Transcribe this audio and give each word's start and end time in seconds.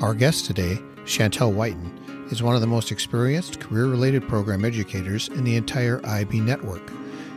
Our 0.00 0.14
guest 0.14 0.46
today, 0.46 0.78
Chantel 1.04 1.52
Whiten, 1.52 2.26
is 2.30 2.42
one 2.42 2.54
of 2.54 2.62
the 2.62 2.66
most 2.66 2.90
experienced 2.90 3.60
career 3.60 3.84
related 3.84 4.26
program 4.26 4.64
educators 4.64 5.28
in 5.28 5.44
the 5.44 5.56
entire 5.56 6.00
IB 6.06 6.40
network. 6.40 6.90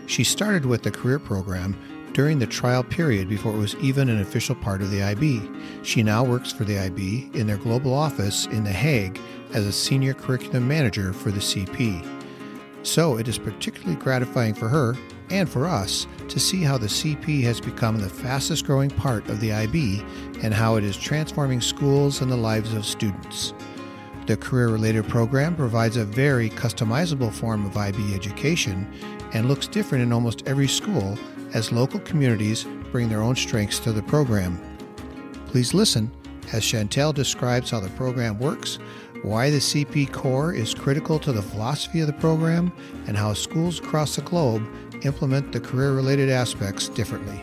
She 0.07 0.23
started 0.23 0.65
with 0.65 0.81
the 0.81 0.89
career 0.89 1.19
program 1.19 1.75
during 2.13 2.39
the 2.39 2.47
trial 2.47 2.81
period 2.81 3.27
before 3.27 3.53
it 3.53 3.57
was 3.57 3.75
even 3.75 4.07
an 4.07 4.21
official 4.21 4.55
part 4.55 4.81
of 4.81 4.91
the 4.91 5.03
IB. 5.03 5.41
She 5.83 6.03
now 6.03 6.23
works 6.23 6.53
for 6.53 6.63
the 6.63 6.79
IB 6.79 7.31
in 7.33 7.47
their 7.47 7.57
global 7.57 7.93
office 7.93 8.45
in 8.45 8.63
The 8.63 8.71
Hague 8.71 9.19
as 9.53 9.65
a 9.65 9.71
senior 9.73 10.13
curriculum 10.13 10.65
manager 10.65 11.11
for 11.11 11.31
the 11.31 11.41
CP. 11.41 12.12
So 12.83 13.17
it 13.17 13.27
is 13.27 13.37
particularly 13.37 13.95
gratifying 13.95 14.53
for 14.53 14.67
her 14.67 14.95
and 15.29 15.49
for 15.49 15.65
us 15.65 16.05
to 16.27 16.39
see 16.39 16.61
how 16.61 16.77
the 16.77 16.87
CP 16.87 17.41
has 17.43 17.59
become 17.59 17.97
the 17.97 18.09
fastest 18.09 18.65
growing 18.65 18.89
part 18.89 19.27
of 19.29 19.39
the 19.39 19.53
IB 19.53 20.03
and 20.41 20.53
how 20.53 20.75
it 20.75 20.83
is 20.83 20.97
transforming 20.97 21.61
schools 21.61 22.21
and 22.21 22.31
the 22.31 22.37
lives 22.37 22.73
of 22.73 22.85
students. 22.85 23.53
The 24.27 24.37
career 24.37 24.69
related 24.69 25.07
program 25.07 25.55
provides 25.55 25.97
a 25.97 26.05
very 26.05 26.49
customizable 26.49 27.31
form 27.31 27.65
of 27.65 27.75
IB 27.75 28.13
education 28.13 28.87
and 29.33 29.47
looks 29.47 29.67
different 29.67 30.03
in 30.03 30.13
almost 30.13 30.43
every 30.45 30.67
school 30.67 31.17
as 31.53 31.71
local 31.71 31.99
communities 32.01 32.65
bring 32.91 33.09
their 33.09 33.21
own 33.21 33.35
strengths 33.35 33.79
to 33.79 33.91
the 33.91 34.03
program. 34.03 34.59
Please 35.47 35.73
listen 35.73 36.11
as 36.51 36.63
Chantel 36.63 37.13
describes 37.13 37.71
how 37.71 37.79
the 37.79 37.89
program 37.91 38.39
works, 38.39 38.79
why 39.23 39.49
the 39.49 39.57
CP 39.57 40.11
core 40.11 40.51
is 40.53 40.73
critical 40.73 41.17
to 41.17 41.31
the 41.31 41.41
philosophy 41.41 42.01
of 42.01 42.07
the 42.07 42.13
program, 42.13 42.73
and 43.07 43.15
how 43.15 43.33
schools 43.33 43.79
across 43.79 44.17
the 44.17 44.21
globe 44.21 44.67
implement 45.03 45.53
the 45.53 45.61
career 45.61 45.93
related 45.93 46.29
aspects 46.29 46.89
differently. 46.89 47.41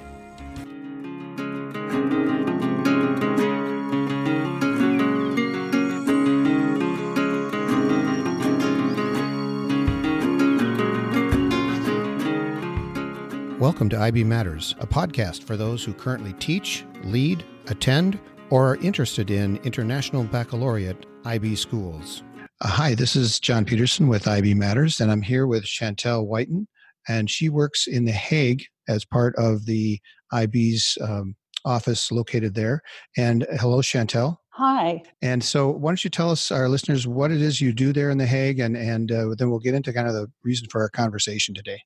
Welcome 13.58 13.88
to 13.88 13.98
IB 13.98 14.24
Matters, 14.24 14.74
a 14.80 14.86
podcast 14.86 15.44
for 15.44 15.56
those 15.56 15.82
who 15.82 15.94
currently 15.94 16.34
teach, 16.34 16.84
lead, 17.04 17.42
attend, 17.68 18.18
or 18.50 18.68
are 18.68 18.76
interested 18.76 19.30
in 19.30 19.56
international 19.58 20.24
baccalaureate 20.24 21.06
IB 21.24 21.54
schools. 21.56 22.22
Uh, 22.60 22.68
hi, 22.68 22.94
this 22.94 23.14
is 23.14 23.40
John 23.40 23.64
Peterson 23.64 24.08
with 24.08 24.26
IB 24.26 24.54
Matters, 24.54 25.00
and 25.00 25.10
I'm 25.10 25.22
here 25.22 25.46
with 25.46 25.64
Chantel 25.64 26.26
Whiten, 26.26 26.66
and 27.08 27.30
she 27.30 27.48
works 27.48 27.86
in 27.86 28.04
The 28.04 28.12
Hague 28.12 28.64
as 28.88 29.04
part 29.04 29.34
of 29.36 29.66
the 29.66 30.00
IB's 30.32 30.96
um, 31.02 31.36
office 31.64 32.10
located 32.10 32.54
there. 32.54 32.82
And 33.16 33.46
hello, 33.58 33.80
Chantel. 33.80 34.36
Hi. 34.50 35.02
And 35.22 35.42
so, 35.42 35.70
why 35.70 35.90
don't 35.90 36.04
you 36.04 36.10
tell 36.10 36.30
us, 36.30 36.50
our 36.50 36.68
listeners, 36.68 37.06
what 37.06 37.30
it 37.30 37.40
is 37.40 37.60
you 37.60 37.72
do 37.72 37.92
there 37.92 38.10
in 38.10 38.18
The 38.18 38.26
Hague, 38.26 38.60
and 38.60 38.76
and 38.76 39.12
uh, 39.12 39.34
then 39.36 39.50
we'll 39.50 39.58
get 39.60 39.74
into 39.74 39.92
kind 39.92 40.08
of 40.08 40.14
the 40.14 40.30
reason 40.42 40.68
for 40.70 40.82
our 40.82 40.90
conversation 40.90 41.54
today. 41.54 41.80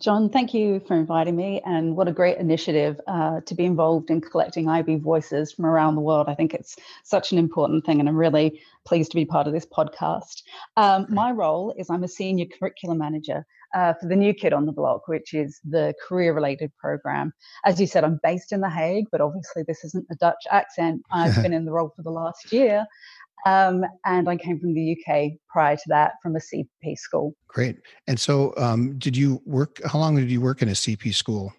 John, 0.00 0.30
thank 0.30 0.54
you 0.54 0.78
for 0.86 0.94
inviting 0.94 1.34
me, 1.34 1.60
and 1.66 1.96
what 1.96 2.06
a 2.06 2.12
great 2.12 2.38
initiative 2.38 3.00
uh, 3.08 3.40
to 3.40 3.54
be 3.56 3.64
involved 3.64 4.10
in 4.10 4.20
collecting 4.20 4.68
IB 4.68 4.96
voices 4.96 5.50
from 5.52 5.66
around 5.66 5.96
the 5.96 6.00
world. 6.00 6.28
I 6.28 6.36
think 6.36 6.54
it's 6.54 6.76
such 7.02 7.32
an 7.32 7.38
important 7.38 7.84
thing, 7.84 7.98
and 7.98 8.08
I'm 8.08 8.16
really 8.16 8.60
pleased 8.84 9.10
to 9.10 9.16
be 9.16 9.24
part 9.24 9.48
of 9.48 9.52
this 9.52 9.66
podcast. 9.66 10.44
Um, 10.76 11.06
my 11.08 11.32
role 11.32 11.74
is 11.76 11.90
I'm 11.90 12.04
a 12.04 12.08
senior 12.08 12.46
curriculum 12.46 12.98
manager 12.98 13.44
uh, 13.74 13.94
for 13.94 14.08
the 14.08 14.16
new 14.16 14.34
kid 14.34 14.52
on 14.52 14.66
the 14.66 14.72
block, 14.72 15.08
which 15.08 15.34
is 15.34 15.60
the 15.68 15.94
career 16.06 16.32
related 16.32 16.72
program. 16.78 17.32
As 17.64 17.80
you 17.80 17.86
said, 17.86 18.04
I'm 18.04 18.20
based 18.22 18.52
in 18.52 18.60
The 18.60 18.70
Hague, 18.70 19.06
but 19.10 19.20
obviously 19.20 19.62
this 19.66 19.84
isn't 19.84 20.06
a 20.10 20.16
Dutch 20.16 20.44
accent. 20.50 21.02
I've 21.10 21.34
been 21.42 21.52
in 21.52 21.64
the 21.64 21.72
role 21.72 21.92
for 21.94 22.02
the 22.02 22.10
last 22.10 22.52
year. 22.52 22.86
Um, 23.46 23.84
and 24.04 24.28
I 24.28 24.36
came 24.36 24.58
from 24.58 24.74
the 24.74 24.96
UK 24.96 25.32
prior 25.48 25.76
to 25.76 25.82
that 25.86 26.14
from 26.22 26.34
a 26.34 26.40
CP 26.40 26.96
school. 26.96 27.34
Great. 27.46 27.76
And 28.06 28.18
so, 28.18 28.52
um, 28.56 28.98
did 28.98 29.16
you 29.16 29.40
work? 29.46 29.80
How 29.84 29.98
long 30.00 30.16
did 30.16 30.30
you 30.30 30.40
work 30.40 30.60
in 30.60 30.68
a 30.68 30.72
CP 30.72 31.14
school? 31.14 31.52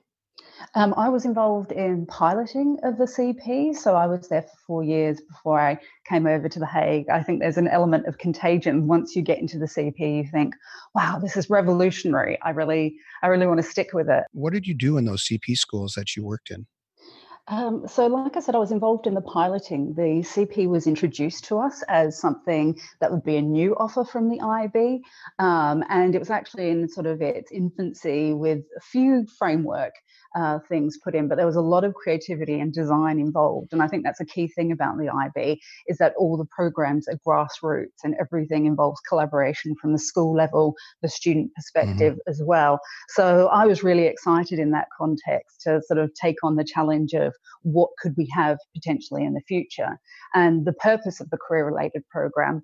Um, 0.76 0.94
I 0.98 1.10
was 1.10 1.26
involved 1.26 1.72
in 1.72 2.06
piloting 2.06 2.78
of 2.84 2.98
the 2.98 3.06
CP, 3.06 3.76
so 3.76 3.96
I 3.96 4.06
was 4.06 4.30
there 4.30 4.44
for 4.44 4.58
four 4.68 4.84
years 4.84 5.20
before 5.20 5.60
I 5.60 5.80
came 6.08 6.28
over 6.28 6.48
to 6.48 6.60
The 6.60 6.66
Hague. 6.66 7.10
I 7.10 7.24
think 7.24 7.40
there's 7.40 7.58
an 7.58 7.68
element 7.68 8.06
of 8.06 8.20
contagion 8.20 8.88
once 8.88 9.16
you 9.16 9.24
get 9.24 9.40
into 9.40 9.58
the 9.58 9.66
CP. 9.66 10.18
You 10.18 10.30
think, 10.32 10.54
"Wow, 10.94 11.18
this 11.20 11.36
is 11.36 11.50
revolutionary! 11.50 12.38
I 12.44 12.52
really, 12.52 12.98
I 13.24 13.28
really 13.28 13.48
want 13.48 13.60
to 13.60 13.64
stick 13.64 13.94
with 13.94 14.10
it." 14.10 14.26
What 14.32 14.54
did 14.54 14.68
you 14.68 14.76
do 14.76 14.98
in 14.98 15.06
those 15.06 15.26
CP 15.26 15.56
schools 15.56 15.94
that 15.94 16.16
you 16.16 16.24
worked 16.24 16.52
in? 16.52 16.68
Um, 17.48 17.88
so, 17.88 18.06
like 18.06 18.38
I 18.38 18.42
said, 18.42 18.54
I 18.54 18.60
was 18.60 18.72
involved 18.72 19.08
in 19.08 19.16
the 19.16 19.22
piloting. 19.22 19.96
The 19.96 20.22
CP 20.22 20.68
was 20.68 20.86
introduced 20.86 21.46
to 21.46 21.58
us 21.58 21.82
as 21.88 22.16
something 22.16 22.80
that 23.02 23.12
would 23.12 23.24
be 23.24 23.38
a 23.38 23.42
new 23.42 23.76
offer 23.78 24.06
from 24.06 24.30
the 24.30 24.40
IB, 24.40 25.02
um, 25.40 25.84
and 25.90 26.14
it 26.14 26.20
was 26.20 26.30
actually 26.30 26.70
in 26.70 26.88
sort 26.88 27.08
of 27.08 27.24
its 27.24 27.52
infancy 27.52 28.34
with 28.34 28.60
a 28.78 28.82
few 28.82 29.26
framework 29.40 29.94
uh, 30.36 30.60
things 30.70 30.98
put 31.04 31.16
in, 31.16 31.28
but 31.28 31.36
there 31.36 31.46
was 31.46 31.56
a 31.56 31.62
lot 31.62 31.84
of 31.84 31.94
creativity 31.94 32.60
and 32.60 32.74
design 32.74 33.20
involved. 33.20 33.74
And 33.74 33.82
I 33.82 33.88
think 33.88 34.04
that's 34.04 34.20
a 34.20 34.26
key 34.26 34.48
thing 34.48 34.72
about 34.72 34.98
the 34.98 35.10
IB 35.10 35.62
is 35.88 35.98
that 35.98 36.14
all 36.18 36.38
the 36.38 36.46
programs 36.46 37.08
are 37.08 37.20
grassroots 37.28 38.04
and 38.04 38.16
everything 38.20 38.66
involves 38.66 39.02
collaboration 39.08 39.76
from 39.82 39.94
the 39.94 40.00
school 40.00 40.36
level, 40.36 40.76
the 41.02 41.10
student 41.10 41.48
mm-hmm. 41.48 41.56
perspective 41.56 42.14
mm-hmm. 42.14 42.30
as 42.30 42.42
well. 42.46 42.80
So 43.10 43.48
I 43.48 43.66
was 43.66 43.84
really 43.84 44.06
excited 44.06 44.60
in 44.60 44.72
that 44.72 44.88
context 44.98 45.62
to 45.62 45.82
sort 45.88 46.00
of 46.00 46.12
take 46.14 46.38
on 46.44 46.56
the 46.56 46.64
challenge 46.64 47.14
of 47.14 47.34
what 47.64 47.90
could 48.02 48.14
we 48.18 48.28
have 48.34 48.58
potentially 48.76 49.24
in 49.24 49.34
the 49.34 49.42
future. 49.48 50.00
And 50.34 50.66
the 50.66 50.74
purpose 50.74 51.20
of 51.20 51.30
the 51.30 51.38
career 51.38 51.66
related 51.66 52.04
program 52.10 52.64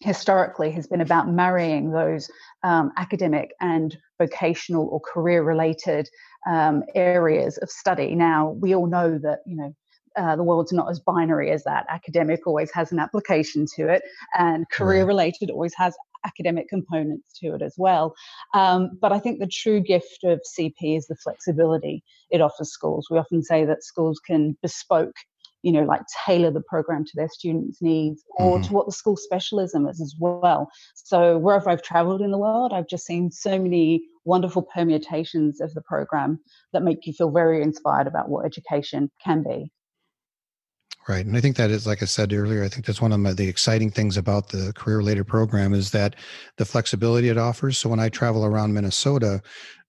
historically 0.00 0.70
has 0.70 0.86
been 0.86 1.00
about 1.00 1.28
marrying 1.28 1.90
those 1.90 2.30
um, 2.62 2.92
academic 2.96 3.50
and 3.60 3.96
vocational 4.18 4.88
or 4.88 5.00
career 5.00 5.42
related 5.42 6.08
um, 6.48 6.82
areas 6.94 7.56
of 7.58 7.70
study. 7.70 8.14
Now, 8.14 8.50
we 8.50 8.74
all 8.74 8.86
know 8.86 9.18
that, 9.18 9.40
you 9.46 9.56
know, 9.56 9.74
uh, 10.16 10.34
the 10.34 10.42
world's 10.42 10.72
not 10.72 10.90
as 10.90 10.98
binary 10.98 11.50
as 11.50 11.62
that. 11.64 11.86
Academic 11.88 12.46
always 12.46 12.72
has 12.72 12.90
an 12.90 12.98
application 12.98 13.66
to 13.76 13.88
it, 13.88 14.02
and 14.36 14.68
career 14.70 15.06
related 15.06 15.50
always 15.50 15.74
has 15.76 15.94
academic 16.24 16.68
components 16.68 17.38
to 17.40 17.54
it 17.54 17.62
as 17.62 17.74
well. 17.78 18.14
Um, 18.54 18.90
but 19.00 19.12
I 19.12 19.20
think 19.20 19.38
the 19.38 19.46
true 19.46 19.80
gift 19.80 20.24
of 20.24 20.40
CP 20.58 20.96
is 20.96 21.06
the 21.06 21.16
flexibility 21.16 22.02
it 22.30 22.40
offers 22.40 22.72
schools. 22.72 23.06
We 23.10 23.18
often 23.18 23.42
say 23.42 23.64
that 23.64 23.84
schools 23.84 24.20
can 24.24 24.56
bespoke 24.60 25.14
you 25.62 25.72
know, 25.72 25.82
like 25.82 26.02
tailor 26.26 26.50
the 26.50 26.62
program 26.62 27.04
to 27.04 27.12
their 27.14 27.28
students' 27.28 27.82
needs 27.82 28.22
or 28.36 28.54
mm-hmm. 28.54 28.68
to 28.68 28.72
what 28.72 28.86
the 28.86 28.92
school 28.92 29.16
specialism 29.16 29.86
is 29.88 30.00
as 30.00 30.14
well. 30.18 30.70
So 30.94 31.38
wherever 31.38 31.68
I've 31.70 31.82
traveled 31.82 32.20
in 32.20 32.30
the 32.30 32.38
world, 32.38 32.72
I've 32.72 32.88
just 32.88 33.06
seen 33.06 33.30
so 33.30 33.58
many 33.58 34.02
wonderful 34.24 34.62
permutations 34.62 35.60
of 35.60 35.74
the 35.74 35.82
program 35.82 36.38
that 36.72 36.82
make 36.82 37.06
you 37.06 37.12
feel 37.12 37.30
very 37.30 37.62
inspired 37.62 38.06
about 38.06 38.28
what 38.28 38.44
education 38.44 39.10
can 39.24 39.42
be. 39.42 39.72
Right. 41.08 41.24
And 41.24 41.34
I 41.34 41.40
think 41.40 41.56
that 41.56 41.70
is, 41.70 41.86
like 41.86 42.02
I 42.02 42.04
said 42.04 42.34
earlier, 42.34 42.62
I 42.62 42.68
think 42.68 42.84
that's 42.84 43.00
one 43.00 43.12
of 43.12 43.20
my, 43.20 43.32
the 43.32 43.48
exciting 43.48 43.90
things 43.90 44.18
about 44.18 44.50
the 44.50 44.74
career 44.74 44.98
related 44.98 45.26
program 45.26 45.72
is 45.72 45.90
that 45.92 46.16
the 46.58 46.66
flexibility 46.66 47.30
it 47.30 47.38
offers. 47.38 47.78
So 47.78 47.88
when 47.88 47.98
I 47.98 48.10
travel 48.10 48.44
around 48.44 48.74
Minnesota, 48.74 49.40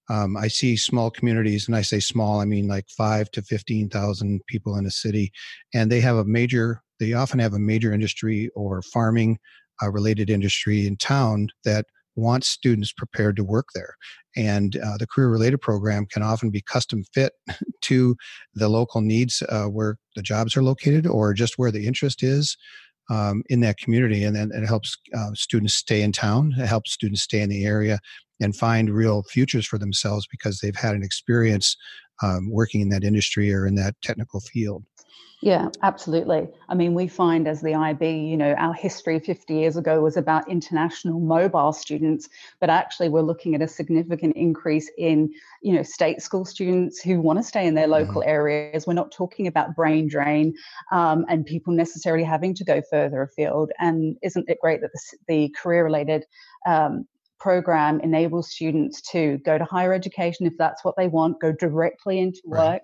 um, 0.10 0.36
I 0.36 0.48
see 0.48 0.76
small 0.76 1.12
communities, 1.12 1.68
and 1.68 1.76
I 1.76 1.82
say 1.82 2.00
small, 2.00 2.42
I 2.42 2.46
mean 2.46 2.68
like 2.68 2.90
five 2.90 3.30
to 3.32 3.42
15,000 3.42 4.42
people 4.48 4.76
in 4.76 4.86
a 4.86 4.92
city, 4.92 5.32
and 5.74 5.92
they 5.92 6.02
have 6.02 6.18
a 6.18 6.26
major, 6.26 6.82
they 7.00 7.14
often 7.14 7.40
have 7.40 7.54
a 7.54 7.60
major 7.60 7.94
industry 7.94 8.50
or 8.56 8.82
farming 8.82 9.38
uh, 9.82 9.90
related 9.90 10.30
industry 10.30 10.88
in 10.88 10.98
town 10.98 11.50
that 11.64 11.86
wants 12.16 12.50
students 12.50 12.92
prepared 12.92 13.36
to 13.38 13.44
work 13.44 13.68
there. 13.74 13.96
And 14.36 14.76
uh, 14.78 14.98
the 14.98 15.08
career 15.08 15.30
related 15.30 15.62
program 15.62 16.06
can 16.06 16.22
often 16.22 16.50
be 16.50 16.62
custom 16.62 17.04
fit 17.14 17.34
to 17.82 18.16
the 18.54 18.68
local 18.68 19.02
needs 19.02 19.42
uh, 19.50 19.66
where 19.66 19.98
the 20.16 20.22
jobs 20.22 20.58
are 20.58 20.64
located 20.64 21.08
or 21.08 21.34
just 21.34 21.58
where 21.58 21.72
the 21.72 21.88
interest 21.88 22.24
is. 22.24 22.58
Um, 23.12 23.42
in 23.50 23.62
that 23.62 23.80
community, 23.80 24.24
and 24.24 24.36
then 24.36 24.52
it 24.54 24.68
helps 24.68 24.96
uh, 25.18 25.32
students 25.34 25.74
stay 25.74 26.04
in 26.04 26.12
town. 26.12 26.54
It 26.60 26.68
helps 26.68 26.94
students 26.94 27.24
stay 27.24 27.42
in 27.42 27.50
the 27.50 27.66
area, 27.66 27.98
and 28.40 28.56
find 28.56 28.90
real 28.90 29.24
futures 29.24 29.66
for 29.66 29.78
themselves 29.78 30.28
because 30.30 30.60
they've 30.60 30.76
had 30.76 30.96
an 30.96 31.04
experience 31.04 31.76
um, 32.24 32.50
working 32.52 32.82
in 32.82 32.90
that 32.90 33.04
industry 33.04 33.54
or 33.54 33.66
in 33.66 33.76
that 33.76 33.96
technical 34.02 34.40
field. 34.40 34.84
Yeah, 35.42 35.70
absolutely. 35.84 36.50
I 36.68 36.76
mean, 36.76 36.94
we 36.94 37.08
find 37.08 37.48
as 37.48 37.62
the 37.62 37.74
IB, 37.74 38.06
you 38.06 38.36
know, 38.36 38.54
our 38.56 38.74
history 38.74 39.20
50 39.20 39.54
years 39.54 39.78
ago 39.78 40.02
was 40.02 40.18
about 40.18 40.50
international 40.50 41.22
mobile 41.22 41.72
students, 41.72 42.28
but 42.60 42.70
actually 42.70 43.08
we're 43.08 43.22
looking 43.22 43.56
at 43.56 43.62
a 43.62 43.68
significant 43.68 44.36
increase 44.36 44.92
in, 44.98 45.32
you 45.62 45.74
know, 45.74 45.82
state 45.82 46.22
school 46.22 46.44
students 46.44 47.02
who 47.02 47.22
want 47.22 47.40
to 47.40 47.44
stay 47.44 47.66
in 47.66 47.74
their 47.74 47.86
mm-hmm. 47.86 48.08
local 48.08 48.22
mm-hmm. 48.22 48.30
areas. 48.30 48.86
We're 48.86 48.94
not 48.94 49.14
talking 49.14 49.48
about 49.48 49.78
brain 49.78 50.10
drain 50.10 50.54
um, 50.92 51.26
and 51.30 51.46
people 51.46 51.72
necessarily 51.72 52.26
having 52.26 52.54
to 52.56 52.66
go 52.66 52.82
further 52.90 53.22
afield. 53.22 53.72
And 53.80 54.18
isn't 54.22 54.50
it 54.50 54.58
great 54.60 54.82
that 54.82 54.92
the, 54.92 55.18
the 55.30 55.56
career 55.58 55.86
related 55.86 56.26
um, 56.68 57.08
program 57.40 58.00
enables 58.02 58.52
students 58.52 59.02
to 59.12 59.38
go 59.40 59.58
to 59.58 59.66
higher 59.66 59.94
education 59.94 60.46
if 60.46 60.54
that's 60.58 60.84
what 60.84 60.96
they 60.98 61.08
want, 61.08 61.40
go 61.40 61.52
directly 61.52 62.20
into 62.20 62.42
right. 62.46 62.74
work. 62.74 62.82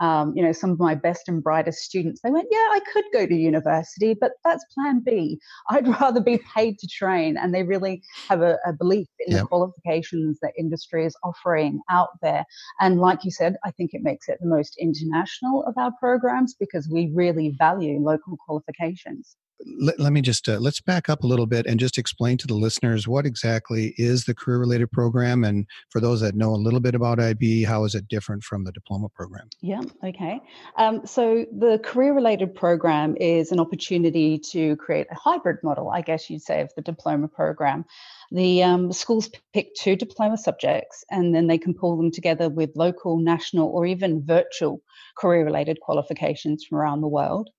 Um, 0.00 0.32
you 0.36 0.42
know, 0.42 0.52
some 0.52 0.70
of 0.70 0.78
my 0.78 0.94
best 0.94 1.28
and 1.28 1.42
brightest 1.42 1.80
students, 1.80 2.20
they 2.22 2.30
went, 2.30 2.48
Yeah, 2.50 2.58
I 2.58 2.80
could 2.92 3.04
go 3.12 3.26
to 3.26 3.34
university, 3.34 4.14
but 4.18 4.32
that's 4.44 4.64
plan 4.74 5.02
B. 5.04 5.38
I'd 5.70 5.88
rather 6.00 6.20
be 6.20 6.40
paid 6.54 6.78
to 6.78 6.86
train. 6.86 7.36
And 7.36 7.54
they 7.54 7.62
really 7.62 8.02
have 8.28 8.42
a, 8.42 8.58
a 8.66 8.72
belief 8.72 9.08
in 9.26 9.32
yep. 9.32 9.42
the 9.42 9.46
qualifications 9.46 10.38
that 10.42 10.52
industry 10.58 11.04
is 11.04 11.16
offering 11.22 11.80
out 11.90 12.10
there. 12.22 12.44
And 12.80 13.00
like 13.00 13.24
you 13.24 13.30
said, 13.30 13.56
I 13.64 13.70
think 13.72 13.90
it 13.92 14.02
makes 14.02 14.28
it 14.28 14.38
the 14.40 14.48
most 14.48 14.76
international 14.78 15.64
of 15.64 15.74
our 15.76 15.92
programs 16.00 16.54
because 16.54 16.88
we 16.88 17.10
really 17.14 17.54
value 17.58 17.98
local 17.98 18.36
qualifications 18.46 19.36
let, 19.66 19.98
let 19.98 20.12
me 20.12 20.20
just 20.20 20.48
uh, 20.48 20.58
let's 20.58 20.80
back 20.80 21.08
up 21.08 21.24
a 21.24 21.26
little 21.26 21.46
bit 21.46 21.66
and 21.66 21.80
just 21.80 21.98
explain 21.98 22.36
to 22.38 22.46
the 22.46 22.54
listeners 22.54 23.08
what 23.08 23.26
exactly 23.26 23.94
is 23.96 24.24
the 24.24 24.34
career 24.34 24.58
related 24.58 24.90
program 24.90 25.44
and 25.44 25.66
for 25.90 26.00
those 26.00 26.20
that 26.20 26.34
know 26.34 26.50
a 26.50 26.56
little 26.56 26.80
bit 26.80 26.94
about 26.94 27.18
ib 27.18 27.64
how 27.64 27.84
is 27.84 27.94
it 27.94 28.08
different 28.08 28.42
from 28.42 28.64
the 28.64 28.72
diploma 28.72 29.08
program? 29.08 29.48
Yeah 29.60 29.82
okay. 30.04 30.40
Um, 30.76 31.06
so 31.06 31.44
the 31.56 31.78
career 31.82 32.14
related 32.14 32.54
program 32.54 33.16
is 33.16 33.52
an 33.52 33.60
opportunity 33.60 34.38
to 34.50 34.76
create 34.76 35.06
a 35.10 35.14
hybrid 35.14 35.58
model 35.62 35.90
i 35.90 36.00
guess 36.00 36.30
you'd 36.30 36.42
say 36.42 36.60
of 36.60 36.70
the 36.76 36.82
diploma 36.82 37.28
program. 37.28 37.84
The 38.30 38.62
um, 38.62 38.92
schools 38.92 39.30
pick 39.52 39.74
two 39.74 39.96
diploma 39.96 40.36
subjects 40.36 41.04
and 41.10 41.34
then 41.34 41.46
they 41.46 41.58
can 41.58 41.74
pull 41.74 41.96
them 41.96 42.10
together 42.10 42.48
with 42.48 42.70
local 42.76 43.18
national 43.18 43.68
or 43.68 43.86
even 43.86 44.24
virtual 44.24 44.82
career 45.16 45.44
related 45.44 45.80
qualifications 45.80 46.64
from 46.64 46.78
around 46.78 47.00
the 47.00 47.08
world 47.08 47.50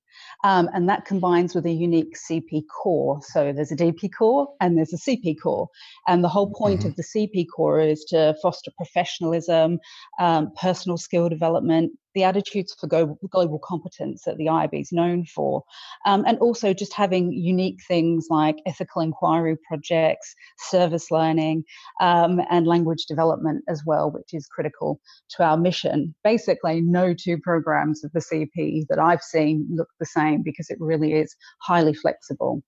um, 0.44 0.70
and 0.74 0.88
that 0.88 1.06
combines 1.06 1.54
with 1.54 1.66
a 1.66 1.72
unique 1.72 2.16
CP 2.16 2.64
core. 2.68 3.20
So 3.22 3.52
there's 3.52 3.72
a 3.72 3.76
DP 3.76 4.10
core 4.18 4.48
and 4.62 4.78
there's 4.78 4.94
a 4.94 4.98
CP 4.98 5.36
core. 5.42 5.70
And 6.08 6.24
the 6.24 6.30
whole 6.30 6.52
point 6.52 6.82
mm-hmm. 6.82 6.90
of 6.90 6.96
the 6.96 7.04
CP 7.04 7.48
core 7.54 7.82
is 7.82 8.06
to 8.06 8.36
foster 8.42 8.72
professionalism, 8.78 9.80
um, 10.20 10.52
personal 10.60 10.98
skill 10.98 11.30
development, 11.30 11.92
the 12.16 12.24
attitudes 12.24 12.76
for 12.80 12.88
global, 12.88 13.60
competence 13.60 14.24
that 14.26 14.38
the 14.38 14.50
IB 14.50 14.80
is 14.80 14.92
known 14.92 15.26
for, 15.26 15.64
um, 16.06 16.24
and 16.28 16.38
also 16.40 16.74
just 16.74 16.94
having 16.94 17.32
unique 17.32 17.80
things 17.88 18.28
like 18.30 18.58
ethical 18.66 19.02
inquiry 19.02 19.58
projects, 19.68 20.34
service 20.58 21.12
learning, 21.12 21.64
um, 22.02 22.42
and 22.50 22.68
language 22.68 23.06
development 23.08 23.64
as 23.68 23.84
well, 23.86 24.12
which 24.12 24.34
is 24.34 24.48
critical 24.48 25.00
to 25.30 25.44
our 25.44 25.58
mission. 25.58 26.16
Basically, 26.24 26.82
no 26.82 27.14
two 27.14 27.38
programs 27.38 28.04
of 28.04 28.12
the 28.14 28.20
CP 28.20 28.86
that 28.90 29.00
I've 29.00 29.22
seen 29.22 29.68
look 29.72 29.90
the 30.00 30.06
same 30.06 30.42
because 30.44 30.70
it 30.70 30.78
really 30.80 31.14
is 31.14 31.36
highly 31.62 31.94
flexible. 31.94 32.64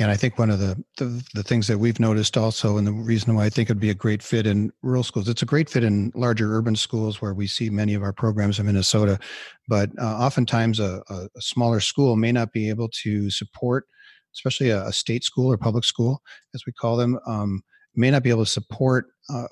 And 0.00 0.12
I 0.12 0.16
think 0.16 0.38
one 0.38 0.50
of 0.50 0.60
the, 0.60 0.82
the, 0.96 1.24
the 1.34 1.42
things 1.42 1.66
that 1.66 1.78
we've 1.78 1.98
noticed 1.98 2.36
also, 2.36 2.78
and 2.78 2.86
the 2.86 2.92
reason 2.92 3.34
why 3.34 3.46
I 3.46 3.50
think 3.50 3.68
it'd 3.68 3.80
be 3.80 3.90
a 3.90 3.94
great 3.94 4.22
fit 4.22 4.46
in 4.46 4.72
rural 4.82 5.02
schools, 5.02 5.28
it's 5.28 5.42
a 5.42 5.46
great 5.46 5.68
fit 5.68 5.82
in 5.82 6.12
larger 6.14 6.56
urban 6.56 6.76
schools 6.76 7.20
where 7.20 7.34
we 7.34 7.48
see 7.48 7.68
many 7.68 7.94
of 7.94 8.02
our 8.04 8.12
programs 8.12 8.60
in 8.60 8.66
Minnesota. 8.66 9.18
But 9.66 9.90
uh, 10.00 10.04
oftentimes, 10.04 10.78
a, 10.78 11.02
a, 11.08 11.28
smaller 11.40 11.80
school 11.80 12.14
may 12.14 12.30
not 12.30 12.52
be 12.52 12.68
able 12.68 12.88
to 13.02 13.28
support, 13.30 13.86
especially 14.34 14.70
a, 14.70 14.86
a 14.86 14.92
state 14.92 15.24
school 15.24 15.50
or 15.50 15.58
public 15.58 15.84
school, 15.84 16.22
as 16.54 16.62
we 16.64 16.72
call 16.72 16.96
them, 16.96 17.18
um, 17.26 17.62
may 17.96 18.10
not 18.10 18.22
be 18.22 18.30
able 18.30 18.44
to 18.44 18.50
support. 18.50 19.06
Uh, 19.28 19.48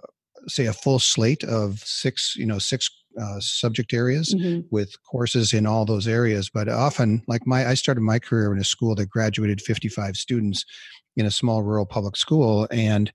say 0.48 0.66
a 0.66 0.72
full 0.72 1.00
slate 1.00 1.42
of 1.42 1.80
six 1.80 2.36
you 2.36 2.46
know 2.46 2.58
six 2.58 2.88
uh, 3.20 3.40
subject 3.40 3.92
areas 3.92 4.34
mm-hmm. 4.34 4.60
with 4.70 4.94
courses 5.04 5.52
in 5.52 5.66
all 5.66 5.84
those 5.84 6.06
areas. 6.06 6.50
But 6.50 6.68
often, 6.68 7.22
like 7.26 7.46
my, 7.46 7.66
I 7.66 7.74
started 7.74 8.02
my 8.02 8.18
career 8.18 8.52
in 8.52 8.58
a 8.58 8.64
school 8.64 8.94
that 8.96 9.10
graduated 9.10 9.60
55 9.60 10.16
students 10.16 10.64
in 11.16 11.26
a 11.26 11.30
small 11.30 11.62
rural 11.62 11.86
public 11.86 12.16
school. 12.16 12.68
And 12.70 13.12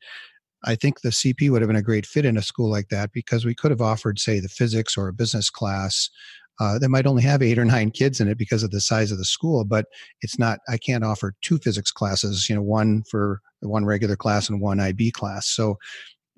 I 0.64 0.76
think 0.76 1.02
the 1.02 1.10
CP 1.10 1.50
would 1.50 1.62
have 1.62 1.70
been 1.70 1.76
a 1.76 1.82
great 1.82 2.06
fit 2.06 2.26
in 2.26 2.38
a 2.38 2.42
school 2.42 2.70
like 2.70 2.90
that 2.90 3.12
because 3.14 3.46
we 3.46 3.56
could 3.56 3.72
have 3.72 3.82
offered, 3.82 4.20
say, 4.20 4.40
the 4.40 4.50
physics 4.50 4.98
or 4.98 5.08
a 5.08 5.14
business 5.14 5.50
class 5.50 6.10
uh, 6.60 6.78
that 6.78 6.90
might 6.90 7.08
only 7.08 7.24
have 7.24 7.42
eight 7.42 7.58
or 7.58 7.66
nine 7.66 7.90
kids 7.90 8.20
in 8.20 8.28
it 8.28 8.38
because 8.38 8.62
of 8.62 8.70
the 8.70 8.82
size 8.82 9.12
of 9.12 9.18
the 9.18 9.26
school. 9.26 9.64
But 9.66 9.86
it's 10.22 10.38
not, 10.38 10.60
I 10.70 10.78
can't 10.78 11.04
offer 11.04 11.34
two 11.42 11.58
physics 11.58 11.92
classes, 11.92 12.48
you 12.50 12.56
know, 12.56 12.62
one 12.62 13.04
for 13.10 13.42
one 13.62 13.86
regular 13.86 14.16
class 14.16 14.50
and 14.50 14.62
one 14.62 14.80
IB 14.80 15.12
class. 15.12 15.48
So 15.48 15.78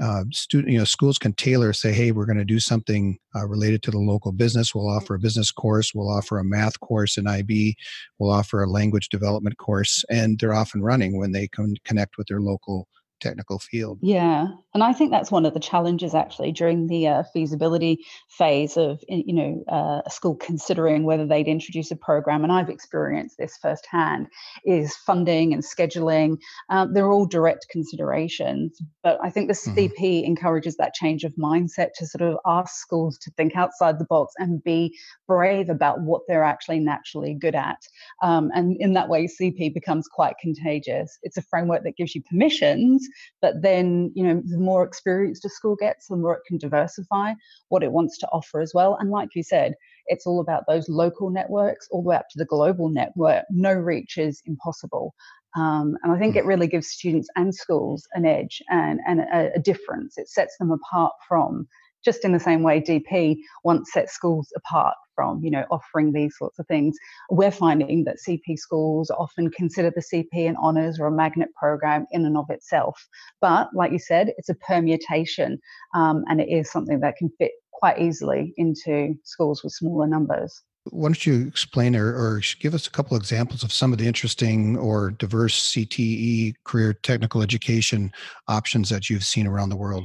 uh, 0.03 0.25
student, 0.33 0.73
you 0.73 0.77
know, 0.77 0.83
schools 0.83 1.17
can 1.17 1.31
tailor, 1.33 1.71
say, 1.71 1.93
hey, 1.93 2.11
we're 2.11 2.25
going 2.25 2.37
to 2.37 2.43
do 2.43 2.59
something 2.59 3.17
uh, 3.35 3.47
related 3.47 3.81
to 3.81 3.91
the 3.91 3.97
local 3.97 4.33
business. 4.33 4.75
We'll 4.75 4.89
offer 4.89 5.15
a 5.15 5.19
business 5.19 5.49
course. 5.49 5.93
We'll 5.95 6.11
offer 6.11 6.39
a 6.39 6.43
math 6.43 6.77
course 6.81 7.17
in 7.17 7.25
IB. 7.25 7.77
We'll 8.19 8.31
offer 8.31 8.61
a 8.61 8.69
language 8.69 9.07
development 9.07 9.57
course, 9.57 10.03
and 10.09 10.37
they're 10.37 10.53
off 10.53 10.73
and 10.73 10.83
running 10.83 11.17
when 11.17 11.31
they 11.31 11.47
can 11.47 11.75
connect 11.85 12.17
with 12.17 12.27
their 12.27 12.41
local 12.41 12.89
technical 13.23 13.57
field. 13.57 13.99
Yeah, 14.01 14.47
and 14.73 14.83
I 14.83 14.93
think 14.93 15.11
that's 15.11 15.31
one 15.31 15.45
of 15.45 15.53
the 15.53 15.59
challenges 15.59 16.13
actually 16.13 16.51
during 16.51 16.87
the 16.87 17.07
uh, 17.07 17.23
feasibility 17.33 18.05
phase 18.29 18.75
of 18.75 19.03
you 19.07 19.33
know 19.33 19.63
uh, 19.67 20.01
a 20.05 20.09
school 20.09 20.35
considering 20.35 21.03
whether 21.05 21.25
they'd 21.25 21.47
introduce 21.47 21.89
a 21.91 21.95
program. 21.95 22.43
And 22.43 22.51
I've 22.51 22.69
experienced 22.69 23.37
this 23.37 23.57
firsthand: 23.61 24.27
is 24.65 24.95
funding 24.95 25.53
and 25.53 25.63
scheduling. 25.63 26.37
Um, 26.69 26.93
they're 26.93 27.11
all 27.11 27.25
direct 27.25 27.67
considerations, 27.71 28.79
but 29.01 29.17
I 29.23 29.29
think 29.29 29.47
the 29.47 29.53
CP 29.53 29.97
mm-hmm. 29.97 30.25
encourages 30.25 30.75
that 30.77 30.93
change 30.93 31.23
of 31.23 31.33
mindset 31.35 31.89
to 31.95 32.05
sort 32.05 32.21
of 32.21 32.37
ask 32.45 32.75
schools 32.75 33.17
to 33.19 33.31
think 33.31 33.55
outside 33.55 33.99
the 33.99 34.05
box 34.05 34.33
and 34.37 34.63
be 34.63 34.95
brave 35.27 35.69
about 35.69 36.01
what 36.01 36.23
they're 36.27 36.43
actually 36.43 36.79
naturally 36.79 37.33
good 37.33 37.55
at. 37.55 37.77
Um, 38.21 38.51
and 38.53 38.75
in 38.79 38.93
that 38.93 39.07
way, 39.07 39.27
CP 39.27 39.73
becomes 39.73 40.07
quite 40.07 40.35
contagious. 40.41 41.17
It's 41.23 41.37
a 41.37 41.41
framework 41.43 41.83
that 41.83 41.95
gives 41.95 42.13
you 42.13 42.21
permissions 42.23 43.07
but 43.41 43.61
then, 43.61 44.11
you 44.15 44.23
know, 44.23 44.41
the 44.45 44.57
more 44.57 44.83
experienced 44.83 45.45
a 45.45 45.49
school 45.49 45.75
gets, 45.75 46.07
the 46.07 46.17
more 46.17 46.35
it 46.35 46.43
can 46.47 46.57
diversify 46.57 47.33
what 47.69 47.83
it 47.83 47.91
wants 47.91 48.17
to 48.19 48.27
offer 48.27 48.61
as 48.61 48.73
well. 48.73 48.97
And 48.99 49.09
like 49.09 49.29
you 49.35 49.43
said, 49.43 49.75
it's 50.07 50.25
all 50.25 50.39
about 50.39 50.63
those 50.67 50.89
local 50.89 51.29
networks 51.29 51.87
all 51.91 52.03
the 52.03 52.09
way 52.09 52.15
up 52.15 52.29
to 52.31 52.39
the 52.39 52.45
global 52.45 52.89
network. 52.89 53.45
No 53.49 53.73
reach 53.73 54.17
is 54.17 54.41
impossible. 54.45 55.13
Um, 55.55 55.97
and 56.03 56.11
I 56.11 56.17
think 56.17 56.35
it 56.35 56.45
really 56.45 56.67
gives 56.67 56.89
students 56.89 57.29
and 57.35 57.53
schools 57.53 58.07
an 58.13 58.25
edge 58.25 58.61
and, 58.69 58.99
and 59.07 59.19
a, 59.21 59.51
a 59.55 59.59
difference. 59.59 60.17
It 60.17 60.27
sets 60.27 60.57
them 60.57 60.71
apart 60.71 61.13
from 61.27 61.67
just 62.03 62.25
in 62.25 62.31
the 62.31 62.39
same 62.39 62.63
way 62.63 62.81
DP 62.81 63.37
once 63.63 63.91
set 63.91 64.09
schools 64.09 64.51
apart 64.55 64.95
from, 65.15 65.43
you 65.43 65.51
know, 65.51 65.65
offering 65.71 66.11
these 66.11 66.35
sorts 66.37 66.59
of 66.59 66.67
things. 66.67 66.97
We're 67.29 67.51
finding 67.51 68.03
that 68.05 68.17
CP 68.27 68.57
schools 68.57 69.11
often 69.11 69.51
consider 69.51 69.91
the 69.91 70.01
CP 70.01 70.47
an 70.47 70.55
honours 70.57 70.99
or 70.99 71.07
a 71.07 71.11
magnet 71.11 71.49
program 71.55 72.05
in 72.11 72.25
and 72.25 72.37
of 72.37 72.49
itself. 72.49 73.07
But 73.41 73.69
like 73.73 73.91
you 73.91 73.99
said, 73.99 74.33
it's 74.37 74.49
a 74.49 74.55
permutation 74.55 75.59
um, 75.93 76.23
and 76.27 76.41
it 76.41 76.49
is 76.49 76.71
something 76.71 76.99
that 77.01 77.15
can 77.17 77.29
fit 77.37 77.51
quite 77.71 77.99
easily 77.99 78.53
into 78.57 79.13
schools 79.23 79.63
with 79.63 79.73
smaller 79.73 80.07
numbers. 80.07 80.61
Why 80.89 81.09
don't 81.09 81.25
you 81.25 81.47
explain 81.47 81.95
or, 81.95 82.07
or, 82.07 82.41
give 82.59 82.73
us 82.73 82.87
a 82.87 82.91
couple 82.91 83.15
examples 83.15 83.63
of 83.63 83.71
some 83.71 83.93
of 83.93 83.99
the 83.99 84.07
interesting 84.07 84.77
or 84.77 85.11
diverse 85.11 85.71
CTE 85.71 86.55
career 86.65 86.93
technical 86.93 87.41
education 87.41 88.11
options 88.49 88.89
that 88.89 89.09
you've 89.09 89.23
seen 89.23 89.47
around 89.47 89.69
the 89.69 89.77
world? 89.77 90.03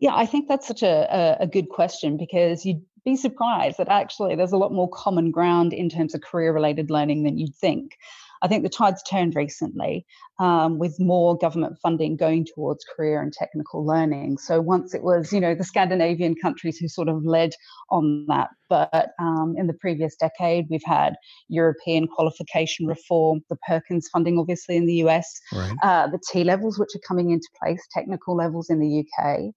Yeah, 0.00 0.14
I 0.14 0.24
think 0.24 0.48
that's 0.48 0.66
such 0.66 0.82
a, 0.82 1.36
a, 1.40 1.46
good 1.46 1.68
question 1.68 2.16
because 2.16 2.64
you'd 2.64 2.82
be 3.04 3.16
surprised 3.16 3.76
that 3.76 3.88
actually 3.88 4.34
there's 4.34 4.52
a 4.52 4.56
lot 4.56 4.72
more 4.72 4.88
common 4.88 5.30
ground 5.30 5.74
in 5.74 5.90
terms 5.90 6.14
of 6.14 6.22
career 6.22 6.54
related 6.54 6.90
learning 6.90 7.22
than 7.22 7.36
you'd 7.36 7.54
think. 7.54 7.96
I 8.42 8.48
think 8.48 8.62
the 8.62 8.70
tide's 8.70 9.02
turned 9.02 9.34
recently 9.34 10.06
um, 10.38 10.78
with 10.78 10.98
more 10.98 11.36
government 11.36 11.76
funding 11.82 12.16
going 12.16 12.46
towards 12.46 12.84
career 12.84 13.20
and 13.20 13.32
technical 13.32 13.84
learning. 13.84 14.38
So 14.38 14.60
once 14.62 14.94
it 14.94 15.02
was, 15.02 15.32
you 15.32 15.40
know, 15.40 15.54
the 15.54 15.64
Scandinavian 15.64 16.34
countries 16.34 16.78
who 16.78 16.88
sort 16.88 17.08
of 17.08 17.22
led 17.22 17.52
on 17.90 18.24
that, 18.28 18.48
but 18.70 19.10
um, 19.18 19.54
in 19.58 19.66
the 19.66 19.74
previous 19.74 20.16
decade, 20.16 20.66
we've 20.70 20.80
had 20.86 21.16
European 21.48 22.08
qualification 22.08 22.86
reform, 22.86 23.42
the 23.50 23.56
Perkins 23.68 24.08
funding, 24.10 24.38
obviously 24.38 24.76
in 24.76 24.86
the 24.86 24.94
US, 25.06 25.38
right. 25.52 25.76
uh, 25.82 26.06
the 26.06 26.20
T 26.30 26.42
levels, 26.42 26.78
which 26.78 26.94
are 26.94 27.06
coming 27.06 27.30
into 27.30 27.48
place, 27.62 27.86
technical 27.92 28.34
levels 28.34 28.70
in 28.70 28.80
the 28.80 29.04
UK, 29.04 29.52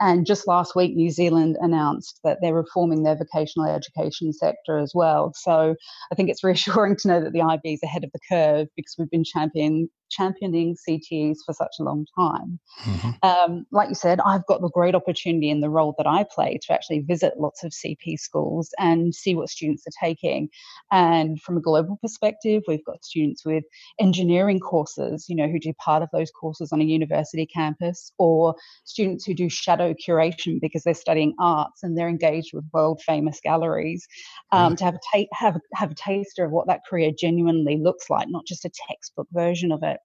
and 0.00 0.26
just 0.26 0.46
last 0.46 0.76
week, 0.76 0.94
New 0.94 1.10
Zealand 1.10 1.56
announced 1.60 2.20
that 2.24 2.38
they're 2.40 2.54
reforming 2.54 3.02
their 3.02 3.16
vocational 3.16 3.68
education 3.68 4.32
sector 4.32 4.78
as 4.78 4.92
well. 4.94 5.32
So 5.34 5.74
I 6.10 6.14
think 6.14 6.30
it's 6.30 6.44
reassuring 6.44 6.96
to 7.00 7.08
know 7.08 7.22
that 7.22 7.32
the 7.32 7.42
IB 7.42 7.74
is 7.74 7.82
ahead 7.82 8.04
of 8.04 8.10
the 8.12 8.20
curve 8.28 8.68
because 8.76 8.94
we've 8.98 9.10
been 9.10 9.24
championing 9.24 9.88
championing 10.10 10.76
CTEs 10.76 11.38
for 11.44 11.52
such 11.52 11.76
a 11.80 11.82
long 11.82 12.06
time. 12.18 12.58
Mm-hmm. 12.84 13.10
Um, 13.22 13.66
like 13.72 13.88
you 13.88 13.94
said, 13.94 14.20
I've 14.24 14.46
got 14.46 14.60
the 14.60 14.70
great 14.70 14.94
opportunity 14.94 15.50
in 15.50 15.60
the 15.60 15.70
role 15.70 15.94
that 15.98 16.06
I 16.06 16.24
play 16.24 16.58
to 16.66 16.72
actually 16.72 17.00
visit 17.00 17.34
lots 17.38 17.64
of 17.64 17.72
CP 17.72 18.18
schools 18.18 18.70
and 18.78 19.14
see 19.14 19.34
what 19.34 19.48
students 19.48 19.84
are 19.86 20.06
taking. 20.06 20.48
And 20.90 21.40
from 21.40 21.56
a 21.56 21.60
global 21.60 21.98
perspective, 22.00 22.62
we've 22.66 22.84
got 22.84 23.04
students 23.04 23.44
with 23.44 23.64
engineering 24.00 24.60
courses, 24.60 25.26
you 25.28 25.36
know, 25.36 25.48
who 25.48 25.58
do 25.58 25.72
part 25.74 26.02
of 26.02 26.08
those 26.12 26.30
courses 26.30 26.72
on 26.72 26.80
a 26.80 26.84
university 26.84 27.46
campus, 27.46 28.12
or 28.18 28.54
students 28.84 29.24
who 29.24 29.34
do 29.34 29.48
shadow 29.48 29.94
curation 29.94 30.60
because 30.60 30.82
they're 30.82 30.94
studying 30.94 31.34
arts 31.38 31.82
and 31.82 31.96
they're 31.96 32.08
engaged 32.08 32.52
with 32.52 32.64
world 32.72 33.00
famous 33.04 33.40
galleries 33.40 34.06
um, 34.52 34.76
to 34.76 34.84
have 34.84 34.94
a, 34.94 34.98
ta- 35.12 35.28
have, 35.32 35.60
have 35.74 35.90
a 35.90 35.94
taster 35.94 36.44
of 36.44 36.50
what 36.50 36.66
that 36.66 36.82
career 36.88 37.10
genuinely 37.16 37.76
looks 37.76 38.10
like, 38.10 38.28
not 38.28 38.46
just 38.46 38.64
a 38.64 38.70
textbook 38.88 39.28
version 39.32 39.72
of 39.72 39.82
it. 39.82 39.97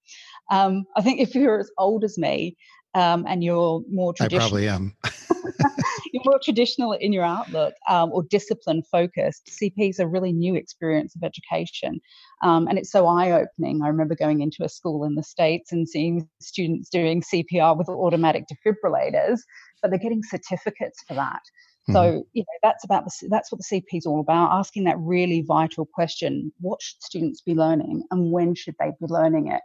Um, 0.52 0.86
I 0.96 1.02
think 1.02 1.20
if 1.20 1.36
you're 1.36 1.60
as 1.60 1.72
old 1.78 2.04
as 2.04 2.18
me, 2.18 2.58
um, 2.96 3.26
and 3.28 3.44
you're 3.44 3.82
more 3.90 4.14
traditional. 4.14 4.46
I 4.46 4.50
probably 4.50 4.68
am. 4.68 4.96
you're 6.14 6.24
more 6.26 6.40
traditional 6.44 6.94
in 6.94 7.12
your 7.12 7.24
outlook 7.24 7.74
um, 7.90 8.12
or 8.12 8.24
discipline 8.24 8.84
focused. 8.84 9.48
CP 9.48 9.90
is 9.90 10.00
a 10.00 10.08
really 10.08 10.32
new 10.32 10.56
experience 10.56 11.16
of 11.16 11.24
education. 11.24 12.00
Um, 12.44 12.68
and 12.68 12.78
it's 12.78 12.92
so 12.92 13.08
eye 13.08 13.32
opening. 13.32 13.82
I 13.82 13.88
remember 13.88 14.16
going 14.16 14.42
into 14.42 14.64
a 14.64 14.70
school 14.70 15.04
in 15.06 15.16
the 15.16 15.24
States 15.24 15.72
and 15.72 15.88
seeing 15.88 16.28
students 16.40 16.90
doing 16.90 17.22
CPR 17.22 17.78
with 17.78 17.90
automatic 17.90 18.46
defibrillators, 18.52 19.40
but 19.82 19.90
they're 19.90 20.00
getting 20.00 20.24
certificates 20.24 21.04
for 21.08 21.16
that. 21.16 21.42
So 21.90 21.96
mm-hmm. 21.96 22.20
you 22.32 22.44
know 22.44 22.60
that's 22.62 22.86
about 22.86 23.04
the 23.04 23.28
that's 23.30 23.52
what 23.52 23.60
the 23.60 23.82
CP 23.82 23.98
is 23.98 24.06
all 24.06 24.22
about. 24.22 24.58
Asking 24.58 24.86
that 24.86 24.98
really 25.00 25.42
vital 25.42 25.86
question: 25.86 26.54
What 26.62 26.82
should 26.82 27.04
students 27.04 27.42
be 27.42 27.56
learning, 27.56 28.04
and 28.10 28.32
when 28.32 28.56
should 28.56 28.76
they 28.80 28.92
be 29.02 29.08
learning 29.10 29.52
it? 29.52 29.60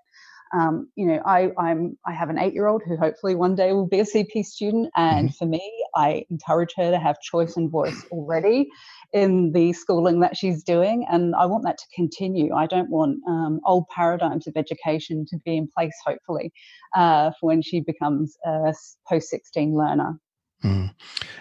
Um, 0.52 0.88
you 0.96 1.06
know, 1.06 1.20
I, 1.24 1.50
I'm 1.58 1.98
I 2.06 2.12
have 2.12 2.30
an 2.30 2.38
eight-year-old 2.38 2.82
who 2.86 2.96
hopefully 2.96 3.34
one 3.34 3.54
day 3.54 3.72
will 3.72 3.86
be 3.86 4.00
a 4.00 4.04
CP 4.04 4.44
student, 4.44 4.90
and 4.96 5.28
mm-hmm. 5.28 5.36
for 5.36 5.46
me, 5.46 5.84
I 5.94 6.24
encourage 6.30 6.72
her 6.76 6.90
to 6.90 6.98
have 6.98 7.20
choice 7.20 7.56
and 7.56 7.70
voice 7.70 8.04
already 8.10 8.68
in 9.12 9.52
the 9.52 9.72
schooling 9.72 10.20
that 10.20 10.36
she's 10.36 10.62
doing, 10.62 11.06
and 11.10 11.34
I 11.34 11.46
want 11.46 11.64
that 11.64 11.78
to 11.78 11.84
continue. 11.94 12.54
I 12.54 12.66
don't 12.66 12.90
want 12.90 13.18
um, 13.26 13.60
old 13.66 13.86
paradigms 13.88 14.46
of 14.46 14.56
education 14.56 15.26
to 15.26 15.38
be 15.44 15.56
in 15.56 15.68
place, 15.76 15.94
hopefully, 16.06 16.52
uh, 16.94 17.32
for 17.38 17.48
when 17.48 17.62
she 17.62 17.80
becomes 17.80 18.36
a 18.44 18.74
post-16 19.08 19.74
learner. 19.74 20.18
Mm. 20.64 20.92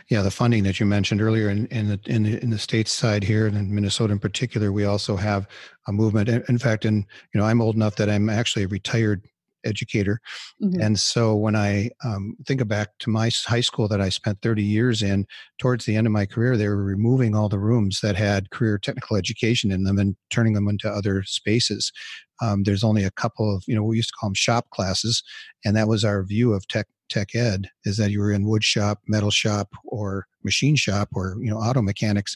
Yeah, 0.10 0.22
the 0.22 0.32
funding 0.32 0.64
that 0.64 0.80
you 0.80 0.86
mentioned 0.86 1.22
earlier 1.22 1.50
in, 1.50 1.66
in 1.68 1.88
the 1.88 2.00
in 2.06 2.24
the 2.24 2.42
in 2.42 2.52
the 2.52 2.60
states 2.60 2.92
side 2.92 3.24
here 3.24 3.48
and 3.48 3.58
in 3.58 3.74
Minnesota 3.74 4.14
in 4.14 4.20
particular, 4.20 4.72
we 4.72 4.86
also 4.86 5.16
have 5.16 5.48
a 5.88 5.92
movement. 5.92 6.30
In 6.30 6.58
fact, 6.60 6.86
and 6.86 7.04
you 7.34 7.40
know, 7.40 7.46
I'm 7.46 7.62
old 7.62 7.76
enough 7.76 7.96
that 7.96 8.10
I'm 8.10 8.30
actually 8.30 8.64
a 8.64 8.68
retired 8.68 9.26
educator, 9.66 10.22
mm-hmm. 10.62 10.80
and 10.80 11.00
so 11.00 11.36
when 11.36 11.56
I 11.56 11.90
um, 12.04 12.38
think 12.46 12.66
back 12.68 12.90
to 13.00 13.10
my 13.10 13.32
high 13.46 13.62
school 13.62 13.88
that 13.88 14.02
I 14.02 14.10
spent 14.10 14.40
30 14.44 14.62
years 14.62 15.02
in, 15.02 15.26
towards 15.58 15.86
the 15.86 15.96
end 15.96 16.06
of 16.06 16.14
my 16.14 16.28
career, 16.28 16.56
they 16.56 16.68
were 16.68 16.84
removing 16.84 17.36
all 17.36 17.50
the 17.50 17.60
rooms 17.60 18.02
that 18.02 18.16
had 18.16 18.52
career 18.52 18.78
technical 18.78 19.18
education 19.18 19.72
in 19.72 19.84
them 19.84 19.98
and 19.98 20.16
turning 20.30 20.54
them 20.54 20.68
into 20.68 20.88
other 20.88 21.24
spaces. 21.24 21.92
Um, 22.40 22.64
there's 22.64 22.84
only 22.84 23.04
a 23.04 23.12
couple 23.12 23.54
of 23.54 23.64
you 23.68 23.74
know 23.74 23.82
we 23.82 23.96
used 23.96 24.10
to 24.10 24.16
call 24.20 24.30
them 24.30 24.36
shop 24.36 24.70
classes, 24.70 25.24
and 25.66 25.76
that 25.76 25.88
was 25.88 26.06
our 26.06 26.24
view 26.24 26.54
of 26.54 26.68
tech 26.68 26.86
tech 27.10 27.36
ed 27.36 27.70
is 27.86 27.98
that 27.98 28.12
you 28.12 28.20
were 28.20 28.32
in 28.32 28.48
wood 28.48 28.64
shop, 28.64 29.00
metal 29.08 29.32
shop, 29.32 29.70
or 29.86 30.28
machine 30.44 30.76
shop, 30.76 31.10
or 31.14 31.38
you 31.40 31.50
know 31.50 31.58
auto 31.58 31.82
mechanics. 31.82 32.36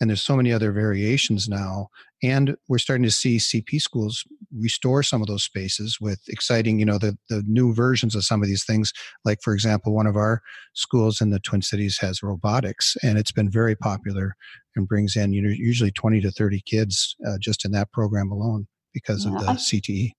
And 0.00 0.10
there's 0.10 0.22
so 0.22 0.34
many 0.34 0.52
other 0.52 0.72
variations 0.72 1.48
now, 1.48 1.88
and 2.24 2.56
we're 2.68 2.78
starting 2.78 3.04
to 3.04 3.10
see 3.10 3.36
CP 3.36 3.80
schools 3.80 4.24
restore 4.58 5.04
some 5.04 5.22
of 5.22 5.28
those 5.28 5.44
spaces 5.44 5.98
with 6.00 6.20
exciting, 6.28 6.80
you 6.80 6.84
know, 6.84 6.98
the 6.98 7.16
the 7.28 7.44
new 7.46 7.72
versions 7.72 8.14
of 8.14 8.24
some 8.24 8.42
of 8.42 8.48
these 8.48 8.64
things. 8.64 8.92
Like 9.24 9.40
for 9.42 9.54
example, 9.54 9.94
one 9.94 10.06
of 10.06 10.16
our 10.16 10.42
schools 10.74 11.20
in 11.20 11.30
the 11.30 11.40
Twin 11.40 11.62
Cities 11.62 11.98
has 11.98 12.22
robotics, 12.22 12.96
and 13.02 13.16
it's 13.18 13.32
been 13.32 13.50
very 13.50 13.76
popular 13.76 14.34
and 14.74 14.88
brings 14.88 15.16
in 15.16 15.32
you 15.32 15.42
know 15.42 15.50
usually 15.50 15.92
20 15.92 16.20
to 16.22 16.30
30 16.30 16.60
kids 16.62 17.16
uh, 17.26 17.36
just 17.40 17.64
in 17.64 17.72
that 17.72 17.92
program 17.92 18.30
alone 18.30 18.66
because 18.92 19.24
yeah, 19.24 19.34
of 19.34 19.40
the 19.40 19.50
I, 19.50 19.54
CTE. 19.54 20.12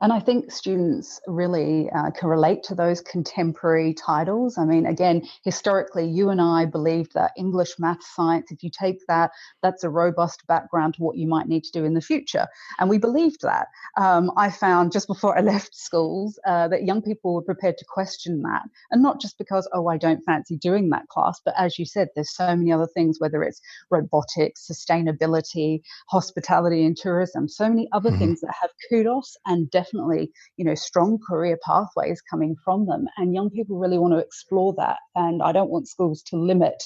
And 0.00 0.12
I 0.12 0.20
think 0.20 0.52
students 0.52 1.20
really 1.26 1.88
uh, 1.90 2.10
can 2.10 2.28
relate 2.28 2.62
to 2.64 2.74
those 2.74 3.00
contemporary 3.00 3.94
titles. 3.94 4.58
I 4.58 4.64
mean, 4.64 4.86
again, 4.86 5.26
historically, 5.42 6.06
you 6.06 6.28
and 6.30 6.40
I 6.40 6.66
believed 6.66 7.14
that 7.14 7.32
English, 7.36 7.78
math, 7.78 8.02
science, 8.02 8.50
if 8.50 8.62
you 8.62 8.70
take 8.70 9.06
that, 9.08 9.30
that's 9.62 9.84
a 9.84 9.90
robust 9.90 10.46
background 10.46 10.94
to 10.94 11.02
what 11.02 11.16
you 11.16 11.26
might 11.26 11.48
need 11.48 11.64
to 11.64 11.72
do 11.72 11.84
in 11.84 11.94
the 11.94 12.00
future. 12.00 12.46
And 12.78 12.90
we 12.90 12.98
believed 12.98 13.40
that. 13.42 13.68
Um, 13.96 14.30
I 14.36 14.50
found 14.50 14.92
just 14.92 15.06
before 15.06 15.36
I 15.36 15.40
left 15.52 15.74
schools 15.74 16.38
uh, 16.46 16.68
that 16.68 16.84
young 16.84 17.02
people 17.02 17.34
were 17.34 17.42
prepared 17.42 17.78
to 17.78 17.84
question 17.84 18.42
that. 18.42 18.62
And 18.90 19.02
not 19.02 19.20
just 19.20 19.38
because, 19.38 19.68
oh, 19.72 19.88
I 19.88 19.96
don't 19.96 20.24
fancy 20.24 20.56
doing 20.56 20.90
that 20.90 21.08
class, 21.08 21.40
but 21.44 21.54
as 21.56 21.78
you 21.78 21.86
said, 21.86 22.08
there's 22.14 22.34
so 22.34 22.54
many 22.54 22.72
other 22.72 22.86
things, 22.86 23.18
whether 23.18 23.42
it's 23.42 23.60
robotics, 23.90 24.68
sustainability, 24.70 25.80
hospitality, 26.08 26.84
and 26.84 26.96
tourism, 26.96 27.48
so 27.48 27.68
many 27.68 27.88
other 27.92 28.10
mm-hmm. 28.10 28.18
things 28.18 28.40
that 28.40 28.54
have 28.60 28.70
kudos 28.88 29.36
and 29.46 29.70
definitely, 29.76 30.30
you 30.56 30.64
know, 30.64 30.74
strong 30.74 31.18
career 31.18 31.58
pathways 31.62 32.22
coming 32.30 32.56
from 32.64 32.86
them. 32.86 33.06
And 33.18 33.34
young 33.34 33.50
people 33.50 33.78
really 33.78 33.98
want 33.98 34.14
to 34.14 34.18
explore 34.18 34.74
that. 34.78 34.98
And 35.14 35.42
I 35.42 35.52
don't 35.52 35.70
want 35.70 35.88
schools 35.88 36.22
to 36.28 36.36
limit 36.36 36.82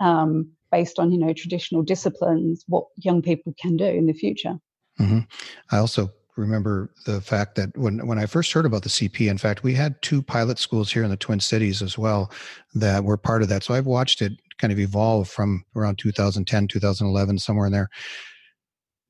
um, 0.00 0.50
based 0.70 0.98
on, 0.98 1.10
you 1.12 1.18
know, 1.18 1.32
traditional 1.32 1.82
disciplines 1.82 2.64
what 2.68 2.84
young 2.96 3.22
people 3.22 3.54
can 3.58 3.76
do 3.78 3.86
in 3.86 4.06
the 4.06 4.12
future. 4.12 4.54
Mm-hmm. 5.00 5.20
I 5.70 5.78
also 5.78 6.10
remember 6.36 6.90
the 7.06 7.22
fact 7.22 7.54
that 7.54 7.70
when 7.78 8.06
when 8.06 8.18
I 8.18 8.26
first 8.26 8.52
heard 8.52 8.66
about 8.66 8.82
the 8.82 8.90
CP, 8.90 9.30
in 9.30 9.38
fact, 9.38 9.62
we 9.62 9.72
had 9.72 10.00
two 10.02 10.20
pilot 10.20 10.58
schools 10.58 10.92
here 10.92 11.04
in 11.04 11.10
the 11.10 11.16
Twin 11.16 11.40
Cities 11.40 11.80
as 11.80 11.96
well 11.96 12.30
that 12.74 13.04
were 13.04 13.16
part 13.16 13.42
of 13.42 13.48
that. 13.48 13.62
So 13.62 13.72
I've 13.72 13.86
watched 13.86 14.20
it 14.20 14.32
kind 14.58 14.72
of 14.72 14.78
evolve 14.78 15.28
from 15.28 15.64
around 15.74 15.98
2010, 15.98 16.68
2011, 16.68 17.38
somewhere 17.38 17.66
in 17.66 17.72
there 17.72 17.88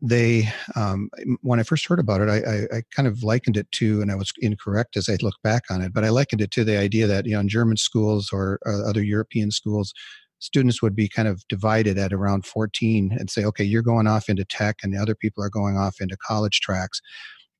they 0.02 0.48
um, 0.74 1.08
when 1.40 1.58
i 1.58 1.62
first 1.62 1.86
heard 1.86 1.98
about 1.98 2.20
it 2.20 2.28
I, 2.28 2.36
I, 2.36 2.76
I, 2.76 2.82
kind 2.94 3.08
of 3.08 3.22
likened 3.22 3.56
it 3.56 3.70
to 3.72 4.02
and 4.02 4.12
i 4.12 4.14
was 4.14 4.30
incorrect 4.40 4.96
as 4.96 5.08
i 5.08 5.16
look 5.22 5.36
back 5.42 5.62
on 5.70 5.80
it 5.80 5.94
but 5.94 6.04
i 6.04 6.10
likened 6.10 6.42
it 6.42 6.50
to 6.50 6.64
the 6.64 6.76
idea 6.76 7.06
that 7.06 7.24
you 7.24 7.32
know 7.32 7.40
in 7.40 7.48
german 7.48 7.78
schools 7.78 8.28
or 8.30 8.58
uh, 8.66 8.86
other 8.86 9.02
european 9.02 9.50
schools 9.50 9.94
students 10.38 10.82
would 10.82 10.94
be 10.94 11.08
kind 11.08 11.28
of 11.28 11.46
divided 11.48 11.98
at 11.98 12.12
around 12.12 12.46
14 12.46 13.16
and 13.18 13.30
say 13.30 13.44
okay 13.44 13.64
you're 13.64 13.82
going 13.82 14.06
off 14.06 14.28
into 14.28 14.44
tech 14.44 14.76
and 14.82 14.92
the 14.92 15.00
other 15.00 15.14
people 15.14 15.42
are 15.42 15.50
going 15.50 15.76
off 15.76 16.00
into 16.00 16.16
college 16.16 16.60
tracks. 16.60 17.00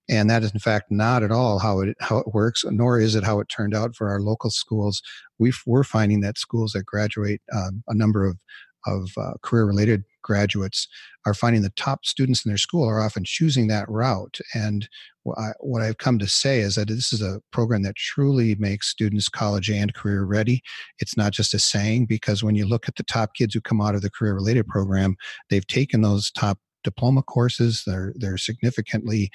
And 0.08 0.30
that 0.30 0.44
is 0.44 0.52
in 0.52 0.60
fact 0.60 0.86
not 0.90 1.22
at 1.22 1.32
all 1.32 1.58
how 1.58 1.80
it 1.80 1.96
how 2.00 2.18
it 2.18 2.32
works 2.32 2.64
nor 2.70 3.00
is 3.00 3.14
it 3.14 3.24
how 3.24 3.40
it 3.40 3.48
turned 3.48 3.74
out 3.74 3.96
for 3.96 4.08
our 4.08 4.20
local 4.20 4.50
schools. 4.50 5.02
We 5.38 5.52
are 5.68 5.84
finding 5.84 6.20
that 6.20 6.38
schools 6.38 6.72
that 6.72 6.84
graduate 6.84 7.40
um, 7.52 7.82
a 7.88 7.94
number 7.94 8.24
of 8.24 8.38
of 8.86 9.10
uh, 9.16 9.32
career 9.42 9.64
related 9.64 10.04
graduates 10.26 10.88
are 11.24 11.34
finding 11.34 11.62
the 11.62 11.72
top 11.76 12.04
students 12.04 12.44
in 12.44 12.50
their 12.50 12.58
school 12.58 12.86
are 12.86 13.00
often 13.00 13.22
choosing 13.24 13.68
that 13.68 13.88
route. 13.88 14.38
And 14.54 14.88
what, 15.22 15.82
I've 15.82 15.98
come 15.98 16.18
to 16.18 16.26
say 16.26 16.60
is 16.60 16.74
that 16.74 16.88
this 16.88 17.12
is 17.12 17.22
a 17.22 17.40
program 17.52 17.82
that 17.82 17.96
truly 17.96 18.54
makes 18.56 18.88
students 18.88 19.28
college 19.28 19.70
and 19.70 19.94
career 19.94 20.24
ready. 20.24 20.62
It's 20.98 21.16
not 21.16 21.32
just 21.32 21.54
a 21.54 21.58
saying, 21.58 22.06
because 22.06 22.42
when 22.42 22.54
you 22.54 22.66
look 22.66 22.88
at 22.88 22.96
the 22.96 23.02
top 23.02 23.34
kids 23.34 23.54
who 23.54 23.60
come 23.60 23.80
out 23.80 23.94
of 23.94 24.02
the 24.02 24.10
career 24.10 24.34
related 24.34 24.66
program, 24.66 25.16
they've 25.48 25.66
taken 25.66 26.02
those 26.02 26.30
top 26.30 26.58
diploma 26.84 27.22
courses. 27.22 27.82
They're 27.86 28.12
they're 28.16 28.38
significantly 28.38 29.30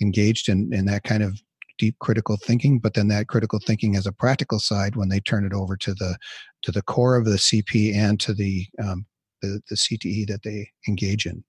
engaged 0.00 0.48
in, 0.48 0.72
in 0.72 0.86
that 0.86 1.04
kind 1.04 1.22
of 1.22 1.40
deep 1.78 1.96
critical 2.00 2.36
thinking 2.36 2.80
but 2.80 2.94
then 2.94 3.06
that 3.06 3.28
critical 3.28 3.60
thinking 3.64 3.94
has 3.94 4.06
a 4.06 4.12
practical 4.12 4.58
side 4.58 4.96
when 4.96 5.08
they 5.08 5.20
turn 5.20 5.46
it 5.46 5.52
over 5.52 5.76
to 5.76 5.94
the 5.94 6.16
to 6.62 6.72
the 6.72 6.82
core 6.82 7.16
of 7.16 7.24
the 7.24 7.36
cp 7.36 7.94
and 7.94 8.18
to 8.18 8.34
the 8.34 8.66
um, 8.82 9.06
the, 9.42 9.60
the 9.68 9.76
CTE 9.76 10.26
that 10.28 10.42
they 10.42 10.70
engage 10.86 11.26
in. 11.26 11.44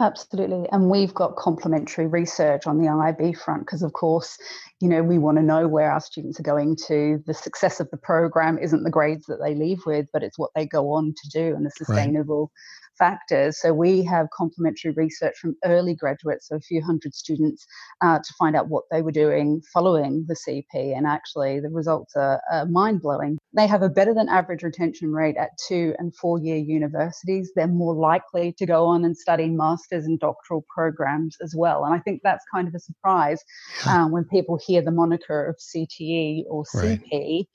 Absolutely. 0.00 0.66
And 0.72 0.90
we've 0.90 1.12
got 1.12 1.36
complementary 1.36 2.06
research 2.06 2.66
on 2.66 2.78
the 2.78 2.88
IB 2.88 3.34
front 3.34 3.66
because, 3.66 3.82
of 3.82 3.92
course, 3.92 4.38
you 4.80 4.88
know, 4.88 5.02
we 5.02 5.18
want 5.18 5.36
to 5.36 5.42
know 5.42 5.68
where 5.68 5.92
our 5.92 6.00
students 6.00 6.40
are 6.40 6.44
going 6.44 6.76
to. 6.88 7.22
The 7.26 7.34
success 7.34 7.78
of 7.78 7.90
the 7.90 7.98
program 7.98 8.58
isn't 8.58 8.84
the 8.84 8.90
grades 8.90 9.26
that 9.26 9.38
they 9.44 9.54
leave 9.54 9.80
with, 9.84 10.06
but 10.12 10.22
it's 10.22 10.38
what 10.38 10.50
they 10.56 10.66
go 10.66 10.92
on 10.92 11.14
to 11.22 11.28
do 11.28 11.54
and 11.54 11.66
the 11.66 11.70
sustainable 11.70 12.50
factors. 12.98 13.60
So 13.60 13.72
we 13.72 14.02
have 14.04 14.28
complementary 14.36 14.92
research 14.92 15.34
from 15.40 15.56
early 15.64 15.94
graduates, 15.94 16.48
so 16.48 16.56
a 16.56 16.60
few 16.60 16.82
hundred 16.82 17.14
students, 17.14 17.66
uh, 18.00 18.18
to 18.18 18.34
find 18.38 18.56
out 18.56 18.68
what 18.68 18.84
they 18.90 19.02
were 19.02 19.12
doing 19.12 19.62
following 19.72 20.24
the 20.28 20.34
CP. 20.34 20.96
And 20.96 21.06
actually, 21.06 21.60
the 21.60 21.70
results 21.70 22.14
are, 22.16 22.40
are 22.50 22.66
mind 22.66 23.02
blowing. 23.02 23.38
They 23.54 23.66
have 23.66 23.82
a 23.82 23.88
better 23.88 24.14
than 24.14 24.28
average 24.28 24.62
retention 24.62 25.12
rate 25.12 25.36
at 25.36 25.50
two 25.68 25.94
and 25.98 26.14
four 26.16 26.38
year 26.38 26.56
universities. 26.56 27.52
They're 27.54 27.66
more 27.66 27.94
likely 27.94 28.52
to 28.58 28.66
go 28.66 28.86
on 28.86 29.04
and 29.04 29.16
study 29.16 29.48
masters 29.48 30.04
and 30.04 30.18
doctoral 30.18 30.64
programs 30.74 31.36
as 31.42 31.54
well. 31.56 31.84
And 31.84 31.94
I 31.94 31.98
think 31.98 32.20
that's 32.22 32.44
kind 32.52 32.68
of 32.68 32.74
a 32.74 32.80
surprise 32.80 33.42
um, 33.86 34.10
when 34.10 34.24
people 34.24 34.58
hear 34.64 34.82
the 34.82 34.90
moniker 34.90 35.46
of 35.46 35.56
CTE 35.56 36.44
or 36.48 36.64
CP. 36.64 37.00
Right 37.12 37.46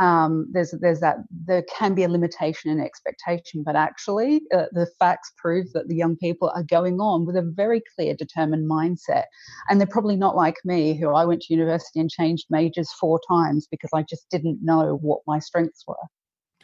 um, 0.00 0.48
there's 0.52 0.74
there's 0.80 1.00
that 1.00 1.18
there 1.30 1.62
can 1.62 1.94
be 1.94 2.04
a 2.04 2.08
limitation 2.08 2.70
in 2.70 2.80
expectation, 2.80 3.62
but 3.62 3.76
actually 3.76 4.42
uh, 4.54 4.64
the 4.72 4.81
facts 4.98 5.32
prove 5.36 5.72
that 5.72 5.88
the 5.88 5.96
young 5.96 6.16
people 6.16 6.50
are 6.54 6.62
going 6.62 7.00
on 7.00 7.26
with 7.26 7.36
a 7.36 7.42
very 7.42 7.82
clear, 7.94 8.14
determined 8.14 8.70
mindset, 8.70 9.24
and 9.68 9.80
they're 9.80 9.86
probably 9.86 10.16
not 10.16 10.36
like 10.36 10.56
me, 10.64 10.94
who 10.94 11.10
I 11.10 11.24
went 11.24 11.42
to 11.42 11.54
university 11.54 12.00
and 12.00 12.10
changed 12.10 12.46
majors 12.50 12.92
four 12.92 13.20
times 13.28 13.66
because 13.70 13.90
I 13.94 14.02
just 14.02 14.28
didn't 14.30 14.60
know 14.62 14.98
what 15.02 15.20
my 15.26 15.38
strengths 15.38 15.84
were. 15.86 15.96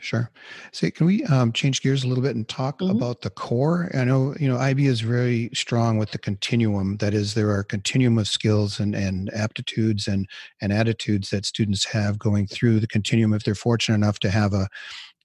Sure. 0.00 0.30
So, 0.72 0.90
can 0.90 1.06
we 1.06 1.24
um, 1.24 1.52
change 1.52 1.82
gears 1.82 2.04
a 2.04 2.08
little 2.08 2.22
bit 2.22 2.36
and 2.36 2.48
talk 2.48 2.78
mm-hmm. 2.78 2.96
about 2.96 3.22
the 3.22 3.30
core? 3.30 3.90
I 3.94 4.04
know 4.04 4.34
you 4.38 4.48
know 4.48 4.56
IB 4.56 4.86
is 4.86 5.00
very 5.00 5.50
strong 5.54 5.98
with 5.98 6.12
the 6.12 6.18
continuum. 6.18 6.98
That 6.98 7.14
is, 7.14 7.34
there 7.34 7.50
are 7.50 7.64
continuum 7.64 8.18
of 8.18 8.28
skills 8.28 8.78
and 8.78 8.94
and 8.94 9.32
aptitudes 9.34 10.06
and 10.06 10.28
and 10.60 10.72
attitudes 10.72 11.30
that 11.30 11.46
students 11.46 11.84
have 11.86 12.18
going 12.18 12.46
through 12.46 12.80
the 12.80 12.86
continuum. 12.86 13.32
If 13.32 13.42
they're 13.42 13.54
fortunate 13.54 13.96
enough 13.96 14.20
to 14.20 14.30
have 14.30 14.52
a 14.52 14.68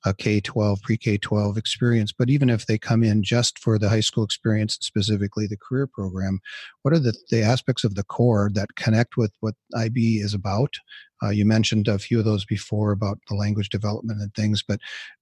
a 0.06 0.14
K 0.14 0.42
12, 0.42 0.82
pre 0.82 0.98
K 0.98 1.18
12 1.18 1.58
experience. 1.58 2.12
But 2.12 2.30
even 2.30 2.50
if 2.50 2.66
they 2.66 2.78
come 2.78 3.04
in 3.04 3.24
just 3.24 3.60
for 3.60 3.80
the 3.80 3.90
high 3.90 4.02
school 4.02 4.24
experience, 4.24 4.78
specifically 4.82 5.48
the 5.48 5.58
career 5.58 5.88
program, 5.88 6.40
what 6.82 6.94
are 6.94 7.00
the, 7.00 7.16
the 7.30 7.42
aspects 7.42 7.84
of 7.84 7.96
the 7.96 8.04
core 8.04 8.50
that 8.54 8.76
connect 8.76 9.18
with 9.18 9.32
what 9.40 9.56
IB 9.76 10.18
is 10.18 10.34
about? 10.34 10.76
Uh, 11.24 11.30
you 11.30 11.46
mentioned 11.46 11.88
a 11.88 12.00
few 12.00 12.20
of 12.20 12.26
those 12.26 12.46
before 12.46 12.92
about 12.92 13.20
the 13.30 13.36
language 13.36 13.70
development 13.70 14.22
and 14.22 14.34
things, 14.34 14.62
but 14.62 14.80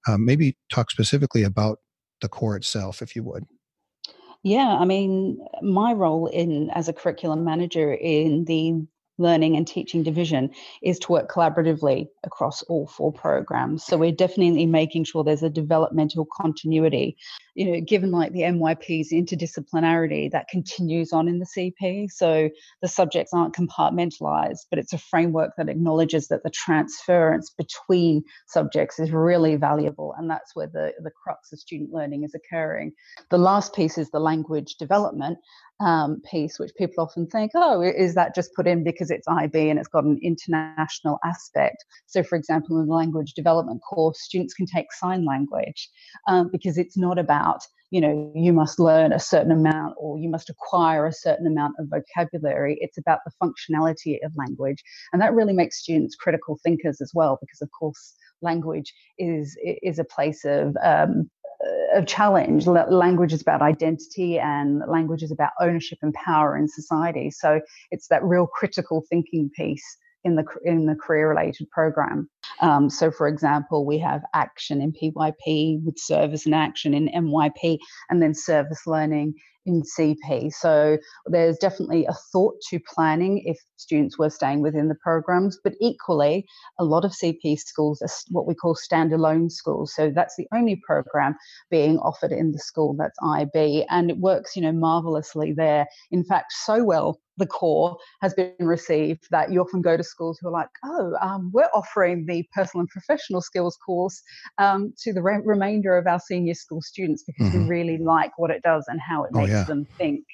um, 0.07 0.25
maybe 0.25 0.57
talk 0.71 0.89
specifically 0.89 1.43
about 1.43 1.79
the 2.21 2.29
core 2.29 2.55
itself, 2.55 3.01
if 3.01 3.15
you 3.15 3.23
would. 3.23 3.45
Yeah, 4.43 4.77
I 4.79 4.85
mean, 4.85 5.37
my 5.61 5.93
role 5.93 6.25
in 6.25 6.71
as 6.71 6.87
a 6.87 6.93
curriculum 6.93 7.43
manager 7.43 7.93
in 7.93 8.45
the 8.45 8.87
learning 9.17 9.55
and 9.55 9.67
teaching 9.67 10.03
division 10.03 10.49
is 10.81 10.99
to 10.99 11.11
work 11.11 11.29
collaboratively 11.29 12.07
across 12.23 12.63
all 12.63 12.87
four 12.87 13.11
programs. 13.11 13.83
So 13.83 13.97
we're 13.97 14.11
definitely 14.11 14.65
making 14.65 15.03
sure 15.05 15.23
there's 15.23 15.43
a 15.43 15.49
developmental 15.49 16.27
continuity. 16.39 17.17
You 17.55 17.71
know, 17.71 17.81
given 17.81 18.11
like 18.11 18.31
the 18.31 18.41
MYP's 18.41 19.11
interdisciplinarity 19.11 20.31
that 20.31 20.47
continues 20.47 21.11
on 21.11 21.27
in 21.27 21.39
the 21.39 21.45
CP. 21.45 22.09
So 22.09 22.49
the 22.81 22.87
subjects 22.87 23.33
aren't 23.33 23.55
compartmentalized, 23.55 24.67
but 24.69 24.79
it's 24.79 24.93
a 24.93 24.97
framework 24.97 25.51
that 25.57 25.69
acknowledges 25.69 26.27
that 26.29 26.43
the 26.43 26.49
transference 26.49 27.49
between 27.49 28.23
subjects 28.47 28.99
is 28.99 29.11
really 29.11 29.55
valuable. 29.55 30.13
And 30.17 30.29
that's 30.29 30.55
where 30.55 30.67
the, 30.67 30.93
the 30.99 31.11
crux 31.11 31.51
of 31.51 31.59
student 31.59 31.91
learning 31.91 32.23
is 32.23 32.33
occurring. 32.33 32.93
The 33.29 33.37
last 33.37 33.75
piece 33.75 33.97
is 33.97 34.09
the 34.11 34.19
language 34.19 34.75
development 34.75 35.37
um, 35.81 36.21
piece, 36.29 36.59
which 36.59 36.71
people 36.77 37.03
often 37.03 37.27
think, 37.27 37.51
oh, 37.55 37.81
is 37.81 38.13
that 38.13 38.35
just 38.35 38.53
put 38.53 38.67
in 38.67 38.83
because 38.83 39.09
it's 39.09 39.27
IB 39.27 39.69
and 39.69 39.79
it's 39.79 39.87
got 39.87 40.03
an 40.03 40.19
international 40.21 41.19
aspect? 41.25 41.83
So, 42.05 42.23
for 42.23 42.35
example, 42.35 42.79
in 42.79 42.87
the 42.87 42.93
language 42.93 43.33
development 43.33 43.81
course, 43.87 44.21
students 44.21 44.53
can 44.53 44.67
take 44.67 44.93
sign 44.93 45.25
language 45.25 45.89
um, 46.27 46.49
because 46.51 46.77
it's 46.77 46.97
not 46.97 47.17
about 47.17 47.40
you 47.91 47.99
know 47.99 48.31
you 48.35 48.53
must 48.53 48.79
learn 48.79 49.11
a 49.11 49.19
certain 49.19 49.51
amount 49.51 49.93
or 49.97 50.17
you 50.17 50.29
must 50.29 50.49
acquire 50.49 51.05
a 51.05 51.13
certain 51.13 51.45
amount 51.45 51.75
of 51.79 51.87
vocabulary 51.89 52.77
it's 52.81 52.97
about 52.97 53.19
the 53.25 53.31
functionality 53.41 54.17
of 54.23 54.31
language 54.35 54.83
and 55.11 55.21
that 55.21 55.33
really 55.33 55.53
makes 55.53 55.81
students 55.81 56.15
critical 56.15 56.57
thinkers 56.63 57.01
as 57.01 57.11
well 57.13 57.37
because 57.41 57.61
of 57.61 57.69
course 57.77 58.15
language 58.41 58.93
is 59.17 59.57
is 59.61 59.99
a 59.99 60.03
place 60.03 60.45
of 60.45 60.75
um, 60.83 61.29
of 61.93 62.05
challenge. 62.07 62.67
Language 62.67 63.33
is 63.33 63.41
about 63.41 63.61
identity, 63.61 64.39
and 64.39 64.81
language 64.87 65.23
is 65.23 65.31
about 65.31 65.51
ownership 65.59 65.99
and 66.01 66.13
power 66.13 66.57
in 66.57 66.67
society. 66.67 67.29
So 67.29 67.61
it's 67.91 68.07
that 68.07 68.23
real 68.23 68.47
critical 68.47 69.03
thinking 69.09 69.51
piece 69.55 69.85
in 70.23 70.35
the 70.35 70.45
in 70.63 70.85
the 70.85 70.95
career 70.95 71.29
related 71.29 71.69
program. 71.71 72.29
Um, 72.61 72.89
so, 72.89 73.11
for 73.11 73.27
example, 73.27 73.85
we 73.85 73.97
have 73.99 74.21
action 74.33 74.81
in 74.81 74.93
PYP 74.93 75.83
with 75.83 75.97
service 75.97 76.45
and 76.45 76.55
action 76.55 76.93
in 76.93 77.09
MYP, 77.09 77.79
and 78.09 78.21
then 78.21 78.33
service 78.33 78.85
learning 78.85 79.35
in 79.65 79.83
CP. 79.83 80.51
So 80.51 80.97
there's 81.25 81.57
definitely 81.57 82.05
a 82.05 82.13
thought 82.31 82.55
to 82.69 82.79
planning 82.93 83.43
if 83.45 83.57
students 83.77 84.17
were 84.17 84.29
staying 84.29 84.61
within 84.61 84.87
the 84.87 84.95
programs, 84.95 85.59
but 85.63 85.73
equally, 85.81 86.45
a 86.79 86.83
lot 86.83 87.05
of 87.05 87.11
CP 87.11 87.57
schools 87.59 88.01
are 88.01 88.09
what 88.29 88.47
we 88.47 88.55
call 88.55 88.75
standalone 88.75 89.51
schools. 89.51 89.93
So 89.95 90.11
that's 90.13 90.35
the 90.37 90.47
only 90.53 90.81
program 90.85 91.35
being 91.69 91.97
offered 91.99 92.31
in 92.31 92.51
the 92.51 92.59
school 92.59 92.95
that's 92.97 93.17
IB, 93.23 93.85
and 93.89 94.09
it 94.09 94.17
works, 94.17 94.55
you 94.55 94.61
know, 94.61 94.71
marvelously 94.71 95.53
there. 95.55 95.87
In 96.11 96.23
fact, 96.23 96.53
so 96.63 96.83
well 96.83 97.19
the 97.37 97.47
core 97.47 97.97
has 98.21 98.33
been 98.33 98.53
received 98.59 99.27
that 99.31 99.51
you 99.51 99.59
often 99.59 99.81
go 99.81 99.97
to 99.97 100.03
schools 100.03 100.37
who 100.39 100.47
are 100.47 100.51
like, 100.51 100.69
oh, 100.85 101.13
um, 101.21 101.49
we're 101.53 101.69
offering 101.73 102.25
the 102.27 102.47
personal 102.53 102.81
and 102.81 102.89
professional 102.89 103.41
skills 103.41 103.77
course 103.83 104.21
um, 104.59 104.93
to 104.99 105.11
the 105.11 105.23
re- 105.23 105.41
remainder 105.43 105.97
of 105.97 106.07
our 106.07 106.19
senior 106.19 106.53
school 106.53 106.81
students 106.81 107.23
because 107.23 107.47
mm-hmm. 107.49 107.63
we 107.63 107.69
really 107.69 107.97
like 107.97 108.31
what 108.37 108.51
it 108.51 108.61
does 108.61 108.85
and 108.87 108.99
how 109.01 109.23
it 109.23 109.31
oh, 109.33 109.39
makes 109.39 109.50
yeah. 109.51 109.63
them 109.63 109.85
think. 109.97 110.25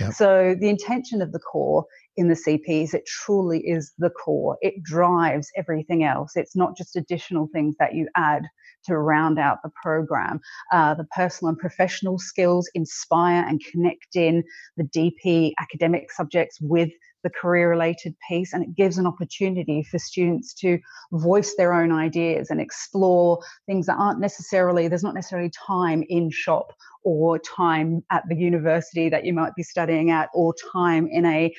Yep. 0.00 0.12
So 0.14 0.56
the 0.58 0.68
intention 0.68 1.22
of 1.22 1.32
the 1.32 1.38
core 1.38 1.84
in 2.16 2.28
the 2.28 2.34
CPs, 2.34 2.94
it 2.94 3.06
truly 3.06 3.60
is 3.60 3.92
the 3.98 4.10
core. 4.10 4.56
It 4.60 4.82
drives 4.82 5.50
everything 5.56 6.04
else. 6.04 6.32
It's 6.36 6.56
not 6.56 6.76
just 6.76 6.96
additional 6.96 7.48
things 7.52 7.74
that 7.78 7.94
you 7.94 8.08
add 8.16 8.44
to 8.86 8.98
round 8.98 9.38
out 9.38 9.58
the 9.62 9.70
program. 9.82 10.40
Uh, 10.72 10.94
the 10.94 11.06
personal 11.16 11.50
and 11.50 11.58
professional 11.58 12.18
skills 12.18 12.68
inspire 12.74 13.44
and 13.46 13.60
connect 13.70 14.14
in 14.14 14.44
the 14.76 14.84
DP 14.84 15.52
academic 15.58 16.12
subjects 16.12 16.58
with 16.60 16.90
the 17.22 17.30
career 17.30 17.70
related 17.70 18.14
piece 18.28 18.52
and 18.52 18.62
it 18.62 18.76
gives 18.76 18.98
an 18.98 19.06
opportunity 19.06 19.82
for 19.82 19.98
students 19.98 20.52
to 20.52 20.78
voice 21.12 21.54
their 21.56 21.72
own 21.72 21.90
ideas 21.90 22.50
and 22.50 22.60
explore 22.60 23.38
things 23.64 23.86
that 23.86 23.96
aren't 23.96 24.20
necessarily 24.20 24.88
there's 24.88 25.02
not 25.02 25.14
necessarily 25.14 25.50
time 25.66 26.04
in 26.10 26.30
shop 26.30 26.70
or 27.04 27.38
time 27.38 28.02
at 28.10 28.24
the 28.28 28.34
university 28.34 29.08
that 29.08 29.24
you 29.24 29.32
might 29.32 29.54
be 29.54 29.62
studying 29.62 30.10
at, 30.10 30.30
or 30.34 30.54
time 30.72 31.06
in 31.10 31.24
a 31.26 31.54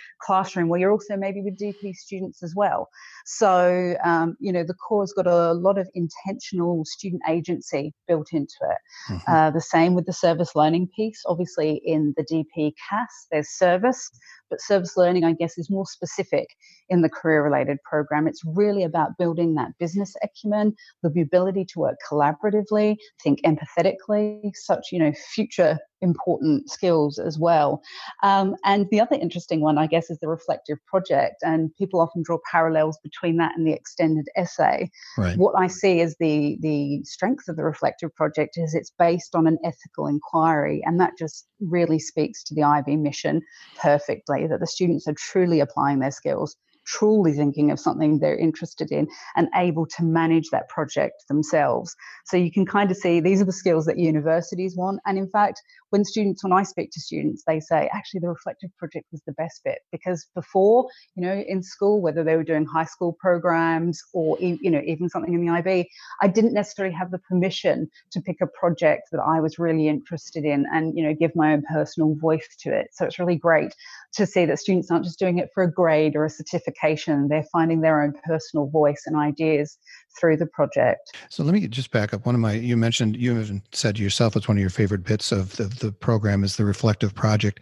classroom 0.45 0.69
where 0.69 0.79
you're 0.79 0.91
also 0.91 1.17
maybe 1.17 1.41
with 1.41 1.57
DP 1.57 1.95
students 1.95 2.43
as 2.43 2.53
well. 2.55 2.89
So, 3.25 3.95
um, 4.03 4.35
you 4.39 4.51
know, 4.51 4.63
the 4.63 4.75
core's 4.75 5.13
got 5.13 5.27
a 5.27 5.53
lot 5.53 5.77
of 5.77 5.89
intentional 5.95 6.85
student 6.85 7.23
agency 7.27 7.93
built 8.07 8.27
into 8.31 8.55
it. 8.61 9.11
Mm-hmm. 9.11 9.31
Uh, 9.31 9.51
the 9.51 9.61
same 9.61 9.95
with 9.95 10.05
the 10.05 10.13
service 10.13 10.55
learning 10.55 10.89
piece. 10.95 11.23
Obviously, 11.25 11.81
in 11.83 12.13
the 12.17 12.23
DP 12.23 12.73
CAS, 12.89 13.27
there's 13.31 13.49
service, 13.49 14.09
but 14.49 14.61
service 14.61 14.95
learning, 14.95 15.23
I 15.23 15.33
guess, 15.33 15.57
is 15.57 15.69
more 15.69 15.85
specific 15.87 16.47
in 16.89 17.01
the 17.01 17.09
career 17.09 17.43
related 17.43 17.77
program. 17.83 18.27
It's 18.27 18.41
really 18.45 18.83
about 18.83 19.17
building 19.17 19.55
that 19.55 19.71
business 19.79 20.13
acumen, 20.23 20.75
the 21.01 21.21
ability 21.21 21.65
to 21.65 21.79
work 21.79 21.97
collaboratively, 22.09 22.97
think 23.23 23.41
empathetically, 23.41 24.51
such, 24.53 24.87
you 24.91 24.99
know, 24.99 25.13
future 25.33 25.79
important 26.01 26.69
skills 26.69 27.19
as 27.19 27.39
well. 27.39 27.81
Um, 28.23 28.55
and 28.63 28.87
the 28.91 28.99
other 28.99 29.15
interesting 29.15 29.61
one, 29.61 29.77
I 29.77 29.87
guess, 29.87 30.09
is 30.09 30.19
the 30.19 30.27
reflective 30.27 30.77
project. 30.85 31.37
And 31.43 31.73
people 31.75 31.99
often 31.99 32.23
draw 32.23 32.37
parallels 32.49 32.97
between 33.03 33.37
that 33.37 33.53
and 33.57 33.65
the 33.65 33.73
extended 33.73 34.27
essay. 34.35 34.89
Right. 35.17 35.37
What 35.37 35.55
I 35.57 35.67
see 35.67 36.01
as 36.01 36.15
the 36.19 36.57
the 36.61 37.03
strength 37.03 37.47
of 37.47 37.55
the 37.55 37.63
reflective 37.63 38.13
project 38.15 38.57
is 38.57 38.73
it's 38.73 38.91
based 38.97 39.35
on 39.35 39.47
an 39.47 39.57
ethical 39.63 40.07
inquiry, 40.07 40.81
and 40.85 40.99
that 40.99 41.13
just 41.17 41.47
really 41.59 41.99
speaks 41.99 42.43
to 42.45 42.55
the 42.55 42.63
IB 42.63 42.97
mission 42.97 43.41
perfectly. 43.81 44.47
That 44.47 44.59
the 44.59 44.67
students 44.67 45.07
are 45.07 45.15
truly 45.17 45.59
applying 45.59 45.99
their 45.99 46.11
skills 46.11 46.55
truly 46.85 47.33
thinking 47.33 47.71
of 47.71 47.79
something 47.79 48.19
they're 48.19 48.37
interested 48.37 48.91
in 48.91 49.07
and 49.35 49.47
able 49.55 49.85
to 49.85 50.03
manage 50.03 50.49
that 50.51 50.69
project 50.69 51.23
themselves. 51.27 51.95
So 52.25 52.37
you 52.37 52.51
can 52.51 52.65
kind 52.65 52.91
of 52.91 52.97
see 52.97 53.19
these 53.19 53.41
are 53.41 53.45
the 53.45 53.51
skills 53.51 53.85
that 53.85 53.97
universities 53.97 54.75
want. 54.75 54.99
And 55.05 55.17
in 55.17 55.29
fact, 55.29 55.61
when 55.89 56.03
students, 56.03 56.43
when 56.43 56.53
I 56.53 56.63
speak 56.63 56.91
to 56.91 56.99
students, 56.99 57.43
they 57.47 57.59
say, 57.59 57.89
actually, 57.93 58.19
the 58.19 58.29
reflective 58.29 58.69
project 58.77 59.05
was 59.11 59.21
the 59.25 59.33
best 59.33 59.61
bit 59.63 59.79
because 59.91 60.27
before, 60.35 60.87
you 61.15 61.23
know, 61.23 61.33
in 61.33 61.63
school, 61.63 62.01
whether 62.01 62.23
they 62.23 62.35
were 62.35 62.43
doing 62.43 62.65
high 62.65 62.85
school 62.85 63.13
programs 63.19 64.01
or, 64.13 64.37
you 64.39 64.69
know, 64.69 64.81
even 64.85 65.09
something 65.09 65.33
in 65.33 65.45
the 65.45 65.51
IB, 65.51 65.89
I 66.21 66.27
didn't 66.27 66.53
necessarily 66.53 66.93
have 66.95 67.11
the 67.11 67.19
permission 67.19 67.89
to 68.11 68.21
pick 68.21 68.37
a 68.41 68.47
project 68.47 69.09
that 69.11 69.21
I 69.21 69.39
was 69.39 69.59
really 69.59 69.87
interested 69.87 70.45
in 70.45 70.65
and, 70.71 70.97
you 70.97 71.03
know, 71.03 71.13
give 71.13 71.35
my 71.35 71.53
own 71.53 71.63
personal 71.71 72.15
voice 72.15 72.47
to 72.59 72.77
it. 72.77 72.89
So 72.93 73.05
it's 73.05 73.19
really 73.19 73.35
great 73.35 73.73
to 74.15 74.25
see 74.25 74.45
that 74.45 74.59
students 74.59 74.89
aren't 74.89 75.03
just 75.03 75.19
doing 75.19 75.37
it 75.37 75.49
for 75.53 75.63
a 75.63 75.71
grade 75.71 76.15
or 76.15 76.25
a 76.25 76.29
certification, 76.29 77.27
they're 77.27 77.45
finding 77.51 77.81
their 77.81 78.01
own 78.01 78.13
personal 78.25 78.67
voice 78.67 79.03
and 79.05 79.15
ideas 79.15 79.77
through 80.19 80.37
the 80.37 80.45
project. 80.45 81.15
So 81.29 81.43
let 81.43 81.53
me 81.53 81.67
just 81.67 81.91
back 81.91 82.13
up. 82.13 82.25
One 82.25 82.35
of 82.35 82.41
my, 82.41 82.53
you 82.53 82.77
mentioned, 82.77 83.17
you 83.17 83.37
even 83.39 83.61
said 83.71 83.99
yourself 83.99 84.35
it's 84.35 84.47
one 84.47 84.57
of 84.57 84.61
your 84.61 84.69
favorite 84.69 85.03
bits 85.03 85.31
of 85.31 85.55
the, 85.57 85.65
the 85.65 85.91
program 85.91 86.43
is 86.43 86.55
the 86.55 86.65
reflective 86.65 87.13
project. 87.13 87.61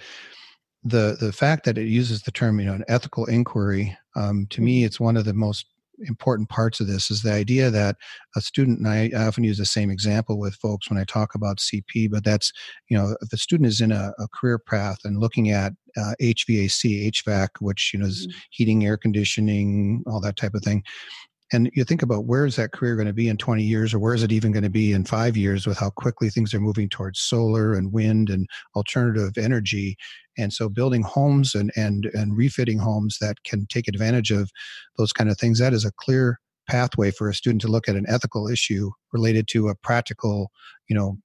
The, 0.83 1.17
the 1.19 1.31
fact 1.31 1.65
that 1.65 1.77
it 1.77 1.87
uses 1.87 2.21
the 2.23 2.31
term, 2.31 2.59
you 2.59 2.65
know, 2.65 2.73
an 2.73 2.83
ethical 2.87 3.25
inquiry, 3.25 3.97
um, 4.15 4.47
to 4.51 4.61
me, 4.61 4.83
it's 4.83 4.99
one 4.99 5.17
of 5.17 5.25
the 5.25 5.33
most 5.33 5.65
important 6.07 6.49
parts 6.49 6.79
of 6.79 6.87
this 6.87 7.11
is 7.11 7.21
the 7.21 7.31
idea 7.31 7.69
that 7.69 7.95
a 8.35 8.41
student 8.41 8.79
and 8.79 8.87
I 8.87 9.11
often 9.15 9.43
use 9.43 9.57
the 9.57 9.65
same 9.65 9.89
example 9.89 10.39
with 10.39 10.55
folks 10.55 10.89
when 10.89 10.99
I 10.99 11.03
talk 11.03 11.35
about 11.35 11.57
CP, 11.57 12.09
but 12.11 12.23
that's 12.23 12.51
you 12.89 12.97
know 12.97 13.15
if 13.21 13.31
a 13.31 13.37
student 13.37 13.67
is 13.67 13.81
in 13.81 13.91
a, 13.91 14.13
a 14.19 14.27
career 14.33 14.59
path 14.59 14.99
and 15.03 15.19
looking 15.19 15.51
at 15.51 15.73
uh, 15.97 16.13
HVAC, 16.21 17.11
HVAC, 17.11 17.49
which 17.59 17.91
you 17.93 17.99
know 17.99 18.05
is 18.05 18.27
mm-hmm. 18.27 18.37
heating, 18.51 18.85
air 18.85 18.97
conditioning, 18.97 20.03
all 20.07 20.19
that 20.21 20.35
type 20.35 20.53
of 20.53 20.63
thing, 20.63 20.83
and 21.53 21.69
you 21.73 21.83
think 21.83 22.01
about 22.01 22.25
where 22.25 22.45
is 22.45 22.55
that 22.55 22.71
career 22.71 22.95
going 22.95 23.07
to 23.07 23.13
be 23.13 23.29
in 23.29 23.37
20 23.37 23.63
years 23.63 23.93
or 23.93 23.99
where 23.99 24.15
is 24.15 24.23
it 24.23 24.31
even 24.31 24.51
going 24.51 24.63
to 24.63 24.71
be 24.71 24.91
in 24.91 25.05
five 25.05 25.37
years 25.37 25.67
with 25.67 25.77
how 25.77 25.91
quickly 25.91 26.29
things 26.29 26.51
are 26.53 26.59
moving 26.59 26.89
towards 26.89 27.19
solar 27.19 27.73
and 27.73 27.93
wind 27.93 28.29
and 28.29 28.47
alternative 28.75 29.37
energy? 29.37 29.95
And 30.35 30.51
so 30.51 30.67
building 30.67 31.03
homes 31.03 31.53
and 31.53 31.71
and 31.75 32.09
and 32.13 32.35
refitting 32.35 32.79
homes 32.79 33.19
that 33.21 33.43
can 33.43 33.67
take 33.67 33.87
advantage 33.87 34.31
of 34.31 34.49
those 34.97 35.13
kind 35.13 35.29
of 35.29 35.37
things 35.37 35.59
that 35.59 35.73
is 35.73 35.85
a 35.85 35.91
clear 35.91 36.39
pathway 36.67 37.11
for 37.11 37.29
a 37.29 37.35
student 37.35 37.61
to 37.61 37.67
look 37.67 37.87
at 37.87 37.95
an 37.95 38.05
ethical 38.07 38.47
issue 38.47 38.89
related 39.11 39.47
to 39.49 39.67
a 39.67 39.75
practical 39.75 40.49
you 40.87 40.95
know 40.95 41.17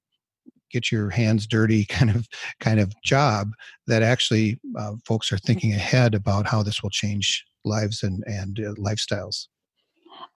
get 0.71 0.91
your 0.91 1.09
hands 1.09 1.47
dirty 1.47 1.85
kind 1.89 2.11
of 2.11 2.27
kind 2.59 2.79
of 2.79 2.93
job 3.03 3.49
that 3.87 4.03
actually 4.03 4.59
uh, 4.77 4.93
folks 5.05 5.31
are 5.31 5.39
thinking 5.39 5.73
ahead 5.73 6.13
about 6.13 6.45
how 6.45 6.61
this 6.61 6.83
will 6.83 6.91
change 6.91 7.43
lives 7.65 8.03
and 8.03 8.23
and 8.27 8.59
uh, 8.59 8.73
lifestyles 8.73 9.47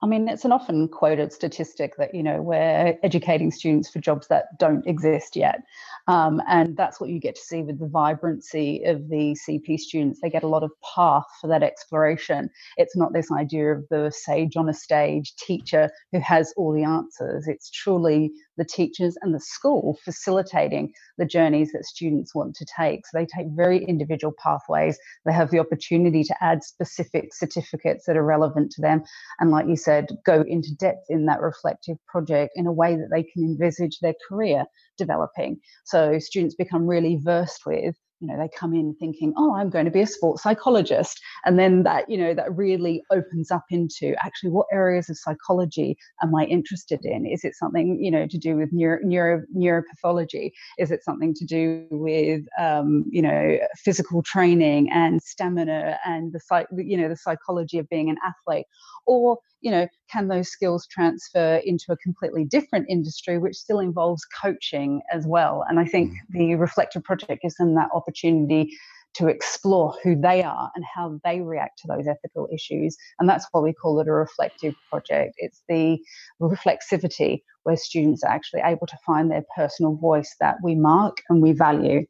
I 0.04 0.06
mean, 0.06 0.28
it's 0.28 0.44
an 0.44 0.52
often 0.52 0.86
quoted 0.88 1.32
statistic 1.32 1.96
that, 1.96 2.14
you 2.14 2.22
know, 2.22 2.42
we're 2.42 2.98
educating 3.02 3.50
students 3.50 3.88
for 3.88 4.00
jobs 4.00 4.28
that 4.28 4.58
don't 4.58 4.86
exist 4.86 5.34
yet. 5.34 5.62
Um, 6.08 6.42
and 6.46 6.76
that's 6.76 7.00
what 7.00 7.08
you 7.08 7.18
get 7.18 7.36
to 7.36 7.40
see 7.40 7.62
with 7.62 7.78
the 7.78 7.88
vibrancy 7.88 8.84
of 8.84 9.08
the 9.08 9.34
CP 9.48 9.78
students. 9.80 10.20
They 10.20 10.28
get 10.28 10.42
a 10.42 10.46
lot 10.46 10.62
of 10.62 10.72
path 10.94 11.24
for 11.40 11.46
that 11.46 11.62
exploration. 11.62 12.50
It's 12.76 12.94
not 12.94 13.14
this 13.14 13.32
idea 13.32 13.72
of 13.72 13.88
the 13.88 14.12
sage 14.14 14.58
on 14.58 14.68
a 14.68 14.74
stage 14.74 15.34
teacher 15.36 15.88
who 16.12 16.20
has 16.20 16.52
all 16.58 16.74
the 16.74 16.84
answers. 16.84 17.48
It's 17.48 17.70
truly 17.70 18.30
the 18.56 18.64
teachers 18.64 19.16
and 19.22 19.34
the 19.34 19.40
school 19.40 19.98
facilitating 20.04 20.92
the 21.18 21.24
journeys 21.24 21.72
that 21.72 21.84
students 21.84 22.34
want 22.34 22.54
to 22.56 22.66
take. 22.76 23.06
So 23.06 23.18
they 23.18 23.26
take 23.26 23.46
very 23.54 23.84
individual 23.84 24.34
pathways. 24.42 24.98
They 25.24 25.32
have 25.32 25.50
the 25.50 25.60
opportunity 25.60 26.24
to 26.24 26.34
add 26.44 26.64
specific 26.64 27.34
certificates 27.34 28.06
that 28.06 28.16
are 28.16 28.24
relevant 28.24 28.72
to 28.72 28.82
them. 28.82 29.02
And 29.40 29.50
like 29.50 29.66
you 29.66 29.76
said, 29.76 30.08
go 30.24 30.44
into 30.46 30.74
depth 30.74 31.06
in 31.08 31.26
that 31.26 31.40
reflective 31.40 31.96
project 32.06 32.52
in 32.56 32.66
a 32.66 32.72
way 32.72 32.96
that 32.96 33.08
they 33.12 33.22
can 33.22 33.44
envisage 33.44 33.98
their 34.00 34.14
career 34.28 34.64
developing. 34.96 35.58
So 35.84 36.18
students 36.18 36.54
become 36.54 36.86
really 36.86 37.18
versed 37.22 37.62
with 37.66 37.96
you 38.20 38.28
know 38.28 38.38
they 38.38 38.48
come 38.56 38.74
in 38.74 38.94
thinking 39.00 39.32
oh 39.36 39.54
i'm 39.54 39.70
going 39.70 39.84
to 39.84 39.90
be 39.90 40.02
a 40.02 40.06
sports 40.06 40.44
psychologist. 40.44 41.20
And 41.44 41.58
then 41.58 41.82
that 41.82 42.08
you 42.08 42.16
know 42.16 42.34
that 42.34 42.54
really 42.54 43.02
opens 43.10 43.50
up 43.50 43.64
into 43.70 44.14
actually 44.24 44.50
what 44.50 44.66
areas 44.72 45.08
of 45.10 45.18
psychology 45.18 45.96
am 46.22 46.34
i 46.34 46.44
interested 46.44 47.00
in? 47.02 47.26
Is 47.26 47.44
it 47.44 47.54
something 47.56 47.98
you 48.00 48.10
know 48.10 48.26
to 48.26 48.38
do 48.38 48.56
with 48.56 48.70
neuro, 48.72 49.00
neuro 49.02 49.42
neuropathology? 49.56 50.52
Is 50.78 50.90
it 50.90 51.02
something 51.02 51.34
to 51.34 51.44
do 51.44 51.86
with 51.90 52.42
um, 52.58 53.04
you 53.10 53.22
know 53.22 53.58
physical 53.76 54.22
training 54.22 54.90
and 54.92 55.22
stamina 55.22 55.98
and 56.04 56.32
the 56.32 56.40
you 56.76 56.96
know 56.96 57.08
the 57.08 57.16
psychology 57.16 57.78
of 57.78 57.88
being 57.88 58.10
an 58.10 58.16
athlete 58.24 58.66
or 59.06 59.38
you 59.60 59.70
know 59.70 59.86
can 60.10 60.28
those 60.28 60.48
skills 60.48 60.86
transfer 60.86 61.60
into 61.64 61.86
a 61.90 61.96
completely 61.96 62.44
different 62.44 62.86
industry 62.88 63.38
which 63.38 63.56
still 63.56 63.80
involves 63.80 64.24
coaching 64.40 65.00
as 65.12 65.26
well 65.26 65.64
and 65.68 65.80
i 65.80 65.84
think 65.84 66.10
mm. 66.12 66.16
the 66.30 66.54
reflective 66.54 67.02
project 67.02 67.42
gives 67.42 67.54
them 67.56 67.74
that 67.74 67.88
opportunity 67.94 68.70
to 69.14 69.28
explore 69.28 69.94
who 70.02 70.20
they 70.20 70.42
are 70.42 70.70
and 70.74 70.84
how 70.84 71.18
they 71.24 71.40
react 71.40 71.78
to 71.78 71.88
those 71.88 72.06
ethical 72.06 72.48
issues. 72.52 72.96
And 73.18 73.28
that's 73.28 73.46
why 73.52 73.60
we 73.60 73.72
call 73.72 74.00
it 74.00 74.08
a 74.08 74.12
reflective 74.12 74.74
project. 74.90 75.34
It's 75.38 75.62
the 75.68 75.98
reflexivity 76.40 77.42
where 77.62 77.76
students 77.76 78.22
are 78.24 78.30
actually 78.30 78.62
able 78.64 78.86
to 78.88 78.98
find 79.06 79.30
their 79.30 79.44
personal 79.56 79.94
voice 79.94 80.34
that 80.40 80.56
we 80.62 80.74
mark 80.74 81.18
and 81.28 81.40
we 81.40 81.52
value. 81.52 82.04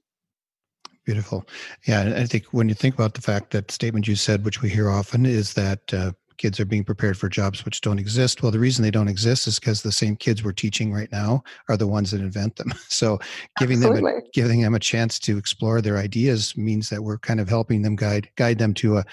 Beautiful. 1.05 1.45
Yeah, 1.87 2.15
I 2.17 2.25
think 2.25 2.47
when 2.53 2.71
you 2.71 2.75
think 2.75 2.95
about 2.95 3.13
the 3.13 3.21
fact 3.21 3.51
that 3.51 3.71
statement 3.71 4.09
you 4.09 4.17
said, 4.17 4.45
which 4.45 4.63
we 4.63 4.71
hear 4.71 4.89
often, 4.89 5.27
is 5.27 5.53
that 5.53 5.93
uh, 5.93 6.13
kids 6.39 6.61
are 6.61 6.65
being 6.65 6.85
prepared 6.85 7.17
for 7.17 7.29
jobs 7.29 7.65
which 7.65 7.81
don't 7.81 7.99
exist. 7.99 8.43
Well, 8.43 8.53
the 8.53 8.59
reason 8.59 8.83
they 8.83 8.91
don't 8.91 9.09
exist 9.09 9.47
is 9.47 9.59
because 9.59 9.83
the 9.83 9.93
same 9.93 10.17
kids 10.17 10.43
we're 10.43 10.53
teaching 10.53 10.93
right 10.93 11.11
now 11.11 11.43
are 11.69 11.77
the 11.77 11.87
ones 11.87 12.11
that 12.11 12.21
invent 12.21 12.57
them. 12.57 12.73
So 12.95 13.19
giving 13.59 13.79
Absolutely. 13.79 14.13
them 14.13 14.23
a, 14.25 14.31
giving 14.33 14.61
them 14.61 14.75
a 14.75 14.79
chance 14.79 15.19
to 15.21 15.37
explore 15.37 15.81
their 15.81 15.99
ideas 15.99 16.57
means 16.57 16.91
that 16.91 17.03
we're 17.03 17.19
kind 17.19 17.41
of 17.41 17.49
helping 17.49 17.83
them 17.83 17.97
guide 17.97 18.29
guide 18.37 18.59
them 18.59 18.73
to 18.75 18.99
a 18.99 19.05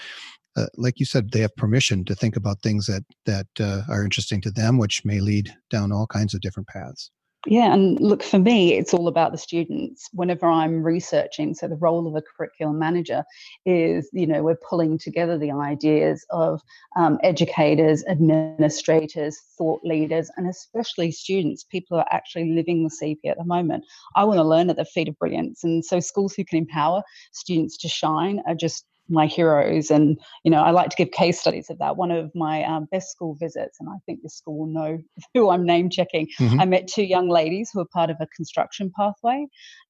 uh, 0.56 0.66
like 0.76 1.00
you 1.00 1.06
said, 1.06 1.30
they 1.30 1.40
have 1.40 1.54
permission 1.56 2.04
to 2.04 2.14
think 2.14 2.36
about 2.36 2.60
things 2.60 2.86
that 2.86 3.02
that 3.24 3.46
uh, 3.58 3.82
are 3.88 4.04
interesting 4.04 4.40
to 4.42 4.50
them, 4.50 4.78
which 4.78 5.04
may 5.04 5.20
lead 5.20 5.52
down 5.70 5.92
all 5.92 6.06
kinds 6.06 6.34
of 6.34 6.40
different 6.40 6.68
paths. 6.68 7.10
Yeah, 7.46 7.74
and 7.74 7.98
look, 8.00 8.22
for 8.22 8.38
me, 8.38 8.74
it's 8.74 8.94
all 8.94 9.08
about 9.08 9.32
the 9.32 9.38
students. 9.38 10.08
Whenever 10.12 10.46
I'm 10.46 10.80
researching, 10.80 11.54
so 11.54 11.66
the 11.66 11.74
role 11.74 12.06
of 12.06 12.14
a 12.14 12.22
curriculum 12.22 12.78
manager 12.78 13.24
is, 13.66 14.08
you 14.12 14.28
know, 14.28 14.44
we're 14.44 14.54
pulling 14.54 14.96
together 14.96 15.36
the 15.36 15.50
ideas 15.50 16.24
of 16.30 16.60
um, 16.94 17.18
educators, 17.24 18.04
administrators, 18.04 19.40
thought 19.58 19.80
leaders, 19.82 20.30
and 20.36 20.48
especially 20.48 21.10
students, 21.10 21.64
people 21.64 21.96
who 21.96 22.02
are 22.02 22.14
actually 22.14 22.52
living 22.52 22.84
the 22.84 22.90
CP 22.90 23.28
at 23.28 23.38
the 23.38 23.44
moment. 23.44 23.84
I 24.14 24.22
want 24.22 24.38
to 24.38 24.44
learn 24.44 24.70
at 24.70 24.76
the 24.76 24.84
feet 24.84 25.08
of 25.08 25.18
brilliance. 25.18 25.64
And 25.64 25.84
so 25.84 25.98
schools 25.98 26.34
who 26.34 26.44
can 26.44 26.58
empower 26.58 27.02
students 27.32 27.76
to 27.78 27.88
shine 27.88 28.40
are 28.46 28.54
just 28.54 28.84
my 29.08 29.26
heroes 29.26 29.90
and 29.90 30.18
you 30.44 30.50
know 30.50 30.62
i 30.62 30.70
like 30.70 30.88
to 30.88 30.96
give 30.96 31.10
case 31.10 31.40
studies 31.40 31.68
of 31.70 31.78
that 31.78 31.96
one 31.96 32.10
of 32.10 32.30
my 32.34 32.62
um, 32.64 32.86
best 32.90 33.10
school 33.10 33.36
visits 33.40 33.78
and 33.80 33.88
i 33.88 33.96
think 34.06 34.20
this 34.22 34.36
school 34.36 34.58
will 34.58 34.66
know 34.66 34.98
who 35.34 35.50
i'm 35.50 35.64
name 35.64 35.90
checking 35.90 36.26
mm-hmm. 36.38 36.60
i 36.60 36.64
met 36.64 36.86
two 36.86 37.04
young 37.04 37.28
ladies 37.28 37.70
who 37.72 37.80
were 37.80 37.88
part 37.92 38.10
of 38.10 38.16
a 38.20 38.26
construction 38.36 38.90
pathway 38.96 39.46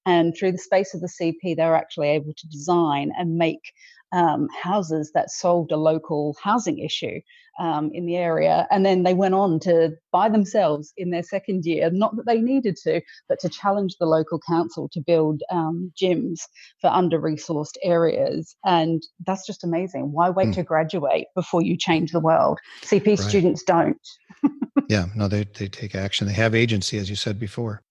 and 0.07 0.35
through 0.37 0.53
the 0.53 0.59
space 0.59 0.94
of 0.94 1.01
the 1.01 1.12
cp 1.20 1.57
they 1.57 1.64
were 1.64 1.77
actually 1.77 2.09
able 2.09 2.33
to 2.37 2.48
design 2.48 3.12
and 3.16 3.37
make 3.37 3.72
um, 4.12 4.48
houses 4.62 5.11
that 5.14 5.31
solved 5.31 5.72
a 5.72 5.77
local 5.77 6.37
housing 6.42 6.79
issue 6.79 7.20
um, 7.59 7.90
in 7.92 8.07
the 8.07 8.16
area. 8.16 8.66
And 8.70 8.85
then 8.85 9.03
they 9.03 9.14
went 9.14 9.35
on 9.35 9.61
to 9.61 9.90
by 10.11 10.29
themselves 10.29 10.92
in 10.96 11.11
their 11.11 11.22
second 11.22 11.64
year, 11.64 11.90
not 11.90 12.16
that 12.16 12.27
they 12.27 12.40
needed 12.40 12.77
to, 12.85 13.01
but 13.29 13.38
to 13.40 13.48
challenge 13.48 13.96
the 13.98 14.07
local 14.07 14.40
council 14.48 14.88
to 14.92 15.01
build 15.01 15.42
um, 15.51 15.92
gyms 16.01 16.40
for 16.81 16.88
under 16.88 17.20
resourced 17.20 17.77
areas. 17.83 18.57
And 18.64 19.03
that's 19.27 19.46
just 19.46 19.64
amazing. 19.64 20.12
Why 20.12 20.31
wait 20.31 20.48
mm. 20.48 20.55
to 20.55 20.62
graduate 20.62 21.27
before 21.35 21.62
you 21.62 21.77
change 21.77 22.12
the 22.12 22.20
world? 22.20 22.59
CP 22.83 23.07
right. 23.07 23.18
students 23.18 23.62
don't. 23.62 24.01
yeah, 24.88 25.07
no, 25.14 25.29
they, 25.29 25.44
they 25.44 25.68
take 25.68 25.94
action. 25.94 26.27
They 26.27 26.35
have 26.35 26.55
agency, 26.55 26.98
as 26.98 27.11
you 27.11 27.16
said 27.16 27.38
before 27.38 27.83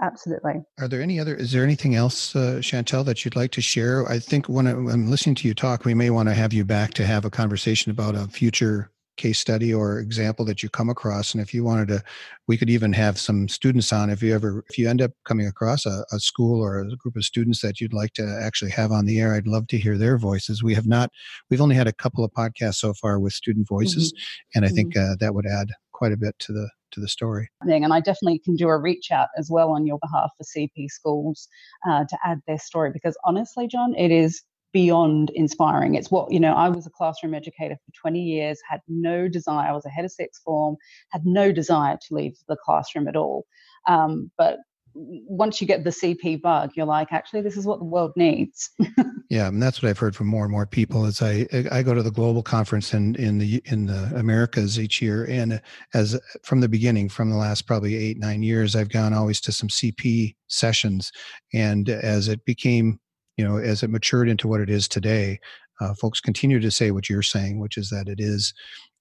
absolutely. 0.00 0.62
Are 0.78 0.88
there 0.88 1.02
any 1.02 1.20
other? 1.20 1.34
Is 1.34 1.52
there 1.52 1.64
anything 1.64 1.94
else, 1.94 2.34
uh, 2.34 2.58
Chantel, 2.60 3.04
that 3.04 3.24
you'd 3.24 3.36
like 3.36 3.50
to 3.52 3.60
share? 3.60 4.06
I 4.08 4.18
think 4.18 4.48
when 4.48 4.66
I'm 4.66 5.10
listening 5.10 5.34
to 5.36 5.48
you 5.48 5.54
talk, 5.54 5.84
we 5.84 5.94
may 5.94 6.10
want 6.10 6.28
to 6.28 6.34
have 6.34 6.52
you 6.52 6.64
back 6.64 6.94
to 6.94 7.06
have 7.06 7.24
a 7.24 7.30
conversation 7.30 7.90
about 7.90 8.14
a 8.14 8.26
future 8.28 8.90
case 9.20 9.38
study 9.38 9.72
or 9.72 9.98
example 9.98 10.46
that 10.46 10.62
you 10.62 10.70
come 10.70 10.88
across 10.88 11.34
and 11.34 11.42
if 11.42 11.52
you 11.52 11.62
wanted 11.62 11.86
to 11.88 12.02
we 12.48 12.56
could 12.56 12.70
even 12.70 12.90
have 12.90 13.18
some 13.18 13.48
students 13.48 13.92
on 13.92 14.08
if 14.08 14.22
you 14.22 14.34
ever 14.34 14.64
if 14.70 14.78
you 14.78 14.88
end 14.88 15.02
up 15.02 15.10
coming 15.26 15.46
across 15.46 15.84
a, 15.84 16.04
a, 16.10 16.18
school 16.18 16.64
or 16.64 16.78
a 16.78 16.96
group 16.96 17.16
of 17.16 17.22
students 17.22 17.60
that 17.60 17.82
you'd 17.82 17.92
like 17.92 18.14
to 18.14 18.40
actually 18.42 18.70
have 18.70 18.90
on 18.90 19.04
the 19.04 19.20
air 19.20 19.34
i'd 19.34 19.46
love 19.46 19.66
to 19.66 19.76
hear 19.76 19.98
their 19.98 20.16
voices 20.16 20.62
we 20.62 20.74
have 20.74 20.86
not 20.86 21.10
we've 21.50 21.60
only 21.60 21.74
had 21.74 21.86
a 21.86 21.92
couple 21.92 22.24
of 22.24 22.32
podcasts 22.32 22.76
so 22.76 22.94
far 22.94 23.20
with 23.20 23.34
student 23.34 23.68
voices 23.68 24.10
mm-hmm. 24.10 24.48
and 24.54 24.64
i 24.64 24.68
mm-hmm. 24.68 24.76
think 24.76 24.96
uh, 24.96 25.14
that 25.20 25.34
would 25.34 25.46
add 25.46 25.68
quite 25.92 26.12
a 26.12 26.16
bit 26.16 26.34
to 26.38 26.52
the 26.52 26.70
to 26.92 27.00
the 27.00 27.08
story. 27.08 27.48
And 27.62 27.92
I 27.92 28.00
definitely 28.00 28.38
can 28.38 28.56
do 28.56 28.68
a 28.68 28.78
reach 28.78 29.10
out 29.10 29.28
as 29.36 29.50
well 29.50 29.70
on 29.70 29.86
your 29.86 29.98
behalf 29.98 30.30
for 30.36 30.44
CP 30.44 30.88
schools 30.88 31.48
uh, 31.88 32.04
to 32.04 32.18
add 32.24 32.40
their 32.46 32.58
story 32.58 32.90
because 32.92 33.16
honestly, 33.24 33.66
John, 33.66 33.94
it 33.96 34.10
is 34.10 34.42
beyond 34.72 35.30
inspiring. 35.30 35.94
It's 35.94 36.10
what, 36.10 36.30
you 36.32 36.38
know, 36.38 36.52
I 36.54 36.68
was 36.68 36.86
a 36.86 36.90
classroom 36.90 37.34
educator 37.34 37.74
for 37.74 38.00
20 38.00 38.20
years, 38.20 38.60
had 38.68 38.80
no 38.88 39.28
desire, 39.28 39.68
I 39.68 39.72
was 39.72 39.84
a 39.84 39.90
head 39.90 40.04
of 40.04 40.12
sixth 40.12 40.42
form, 40.44 40.76
had 41.10 41.26
no 41.26 41.50
desire 41.52 41.96
to 41.96 42.14
leave 42.14 42.36
the 42.48 42.56
classroom 42.64 43.08
at 43.08 43.16
all. 43.16 43.46
Um, 43.88 44.30
but 44.38 44.58
once 44.94 45.60
you 45.60 45.66
get 45.66 45.84
the 45.84 45.90
CP 45.90 46.40
bug, 46.40 46.70
you're 46.74 46.86
like, 46.86 47.12
actually, 47.12 47.42
this 47.42 47.56
is 47.56 47.66
what 47.66 47.78
the 47.78 47.84
world 47.84 48.12
needs. 48.16 48.70
yeah, 49.30 49.48
and 49.48 49.62
that's 49.62 49.82
what 49.82 49.88
I've 49.88 49.98
heard 49.98 50.16
from 50.16 50.26
more 50.26 50.44
and 50.44 50.52
more 50.52 50.66
people. 50.66 51.04
As 51.04 51.22
I 51.22 51.46
I 51.70 51.82
go 51.82 51.94
to 51.94 52.02
the 52.02 52.10
global 52.10 52.42
conference 52.42 52.92
in 52.92 53.14
in 53.16 53.38
the 53.38 53.62
in 53.66 53.86
the 53.86 54.12
Americas 54.16 54.78
each 54.78 55.00
year, 55.00 55.24
and 55.28 55.60
as 55.94 56.18
from 56.42 56.60
the 56.60 56.68
beginning, 56.68 57.08
from 57.08 57.30
the 57.30 57.36
last 57.36 57.66
probably 57.66 57.96
eight 57.96 58.18
nine 58.18 58.42
years, 58.42 58.74
I've 58.74 58.90
gone 58.90 59.12
always 59.12 59.40
to 59.42 59.52
some 59.52 59.68
CP 59.68 60.34
sessions, 60.48 61.12
and 61.54 61.88
as 61.88 62.28
it 62.28 62.44
became, 62.44 62.98
you 63.36 63.44
know, 63.44 63.58
as 63.58 63.82
it 63.82 63.90
matured 63.90 64.28
into 64.28 64.48
what 64.48 64.60
it 64.60 64.70
is 64.70 64.88
today, 64.88 65.38
uh, 65.80 65.94
folks 65.94 66.20
continue 66.20 66.60
to 66.60 66.70
say 66.70 66.90
what 66.90 67.08
you're 67.08 67.22
saying, 67.22 67.58
which 67.58 67.76
is 67.76 67.90
that 67.90 68.08
it 68.08 68.20
is 68.20 68.52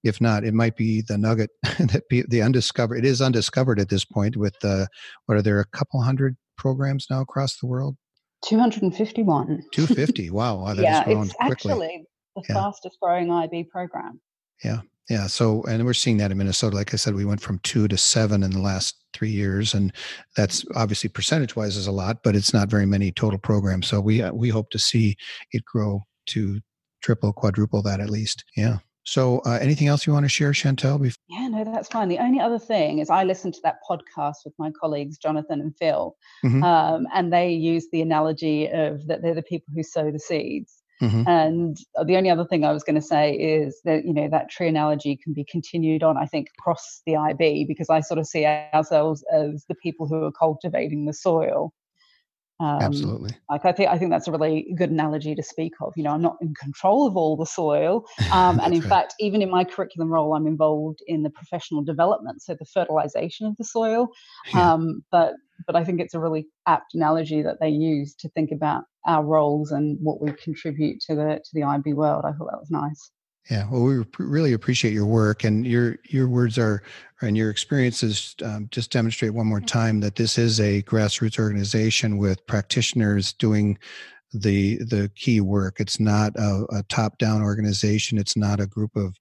if 0.04 0.22
not, 0.22 0.44
it 0.44 0.54
might 0.54 0.76
be 0.76 1.02
the 1.02 1.18
nugget 1.18 1.50
that 1.80 2.04
be 2.10 2.24
the 2.28 2.42
undiscovered. 2.42 3.00
It 3.00 3.06
is 3.06 3.22
undiscovered 3.22 3.80
at 3.80 3.90
this 3.90 4.06
point. 4.06 4.38
With 4.38 4.56
uh, 4.64 4.88
what 5.26 5.38
are 5.38 5.42
there 5.42 5.60
a 5.60 5.66
couple 5.66 6.02
hundred 6.02 6.38
programs 6.58 7.08
now 7.10 7.22
across 7.22 7.58
the 7.58 7.68
world? 7.68 7.96
251. 8.46 9.64
250. 9.72 10.30
Wow, 10.32 10.60
wow 10.60 10.74
yeah, 10.74 11.04
it's 11.08 11.34
quickly. 11.34 11.72
actually 11.72 12.04
the 12.36 12.44
yeah. 12.48 12.56
fastest 12.56 12.98
growing 13.02 13.32
IB 13.32 13.66
program. 13.66 14.22
Yeah, 14.64 14.82
yeah. 15.10 15.28
So, 15.28 15.64
and 15.64 15.86
we're 15.86 15.94
seeing 15.94 16.18
that 16.18 16.32
in 16.32 16.38
Minnesota. 16.38 16.76
Like 16.76 16.94
I 16.94 16.98
said, 16.98 17.16
we 17.16 17.26
went 17.26 17.42
from 17.42 17.60
two 17.60 17.88
to 17.88 17.98
seven 17.98 18.44
in 18.44 18.52
the 18.52 18.60
last 18.60 18.96
three 19.14 19.32
years, 19.32 19.74
and 19.74 19.92
that's 20.36 20.66
obviously 20.76 21.10
percentage 21.10 21.56
wise 21.56 21.76
is 21.76 21.88
a 21.88 21.92
lot, 21.92 22.24
but 22.24 22.36
it's 22.36 22.54
not 22.54 22.70
very 22.70 22.86
many 22.86 23.12
total 23.12 23.40
programs. 23.40 23.88
So 23.88 24.00
we 24.00 24.22
uh, 24.22 24.32
we 24.34 24.50
hope 24.50 24.70
to 24.72 24.80
see 24.80 25.18
it 25.52 25.66
grow 25.66 26.06
to 26.28 26.60
triple, 27.02 27.34
quadruple 27.34 27.82
that 27.84 28.00
at 28.00 28.10
least. 28.10 28.44
Yeah. 28.56 28.78
So, 29.04 29.40
uh, 29.40 29.58
anything 29.62 29.88
else 29.88 30.06
you 30.06 30.14
want 30.14 30.26
to 30.26 30.30
share, 30.30 30.52
Chantel? 30.52 31.02
Before- 31.02 31.18
yeah, 31.30 31.48
no, 31.48 31.64
that's 31.64 31.88
fine. 31.88 32.10
The 32.10 32.20
only 32.20 32.40
other 32.40 32.60
thing 32.60 33.00
is 33.00 33.10
I 33.10 33.24
listened 33.24 33.54
to 33.56 33.62
that 33.64 33.78
podcast 33.90 34.36
with 34.46 34.54
my 34.58 34.72
colleagues, 34.80 35.18
Jonathan 35.18 35.62
and 35.62 35.76
Phil, 35.78 36.16
mm-hmm. 36.44 36.64
um, 36.64 37.08
and 37.14 37.32
they 37.34 37.52
use 37.52 37.88
the 37.92 38.02
analogy 38.02 38.68
of 38.68 39.08
that 39.08 39.22
they're 39.22 39.34
the 39.34 39.42
people 39.42 39.74
who 39.76 39.84
sow 39.84 40.12
the 40.12 40.20
seeds. 40.20 40.84
Mm-hmm. 41.02 41.24
And 41.28 41.78
the 42.06 42.18
only 42.18 42.30
other 42.30 42.44
thing 42.44 42.66
I 42.66 42.74
was 42.74 42.84
going 42.84 42.96
to 42.96 43.02
say 43.02 43.34
is 43.34 43.80
that, 43.86 44.04
you 44.06 44.14
know, 44.14 44.28
that 44.30 44.50
tree 44.50 44.68
analogy 44.68 45.18
can 45.24 45.34
be 45.34 45.46
continued 45.46 46.04
on, 46.04 46.18
I 46.18 46.26
think, 46.26 46.48
across 46.60 47.02
the 47.06 47.16
IB, 47.16 47.66
because 47.70 47.90
I 47.90 48.02
sort 48.02 48.20
of 48.20 48.28
see 48.28 48.46
ourselves 48.46 49.24
as 49.34 49.66
the 49.70 49.76
people 49.76 50.08
who 50.08 50.24
are 50.26 50.32
cultivating 50.32 51.06
the 51.06 51.14
soil 51.14 51.72
Um, 52.60 52.82
Absolutely. 52.82 53.32
Like 53.50 53.64
I 53.64 53.72
think 53.72 53.90
I 53.90 53.98
think 53.98 54.12
that's 54.12 54.28
a 54.28 54.32
really 54.32 54.74
good 54.78 54.92
analogy 54.92 55.34
to 55.34 55.44
speak 55.44 55.74
of. 55.82 55.94
You 55.96 56.04
know, 56.04 56.12
I'm 56.12 56.22
not 56.22 56.38
in 56.42 56.54
control 56.54 57.08
of 57.08 57.16
all 57.16 57.38
the 57.38 57.46
soil, 57.46 58.06
um, 58.32 58.60
and 58.64 58.74
in 58.74 58.82
right. 58.82 58.90
fact, 58.90 59.16
even 59.20 59.42
in 59.42 59.50
my 59.50 59.64
curriculum 59.64 60.12
role, 60.12 60.36
I'm 60.36 60.46
involved 60.46 61.00
in 61.08 61.24
the 61.24 61.30
professional 61.30 61.84
development, 61.84 62.42
so 62.42 62.56
the 62.56 62.66
fertilization 62.66 63.48
of 63.48 63.56
the 63.58 63.64
soil. 63.64 64.10
Yeah. 64.54 64.74
Um, 64.74 65.04
but 65.10 65.34
but 65.66 65.76
I 65.76 65.86
think 65.86 66.02
it's 66.02 66.14
a 66.14 66.20
really 66.20 66.48
apt 66.68 66.94
analogy 66.94 67.42
that 67.42 67.58
they 67.62 67.70
use 67.70 68.14
to 68.16 68.30
think 68.30 68.52
about 68.52 68.84
our 69.08 69.24
roles 69.24 69.72
and 69.72 69.98
what 70.02 70.22
we 70.22 70.34
contribute 70.34 71.00
to 71.08 71.16
the 71.16 71.40
to 71.44 71.50
the 71.54 71.64
IB 71.64 71.94
world. 71.94 72.26
I 72.26 72.32
thought 72.34 72.50
that 72.52 72.60
was 72.60 72.72
nice. 72.72 73.12
Yeah, 73.50 73.68
well, 73.72 73.82
we 73.84 74.04
really 74.20 74.54
appreciate 74.54 74.94
your 74.94 75.08
work, 75.08 75.44
and 75.44 75.66
your 75.66 75.98
your 76.04 76.28
words 76.28 76.60
are 76.60 76.84
and 77.22 77.36
your 77.36 77.50
experiences 77.50 78.36
um, 78.46 78.68
just 78.72 78.92
demonstrate 78.92 79.34
one 79.34 79.48
more 79.48 79.60
time 79.60 80.00
that 80.02 80.16
this 80.16 80.38
is 80.38 80.60
a 80.60 80.84
grassroots 80.84 81.40
organization 81.40 82.18
with 82.18 82.46
practitioners 82.46 83.34
doing 83.34 83.78
the 84.34 84.78
the 84.78 85.12
key 85.16 85.42
work. 85.42 85.80
It's 85.80 86.00
not 86.00 86.36
a, 86.36 86.66
a 86.72 86.84
top 86.84 87.18
down 87.18 87.42
organization. 87.42 88.18
It's 88.18 88.38
not 88.38 88.60
a 88.60 88.68
group 88.68 88.96
of 88.96 89.16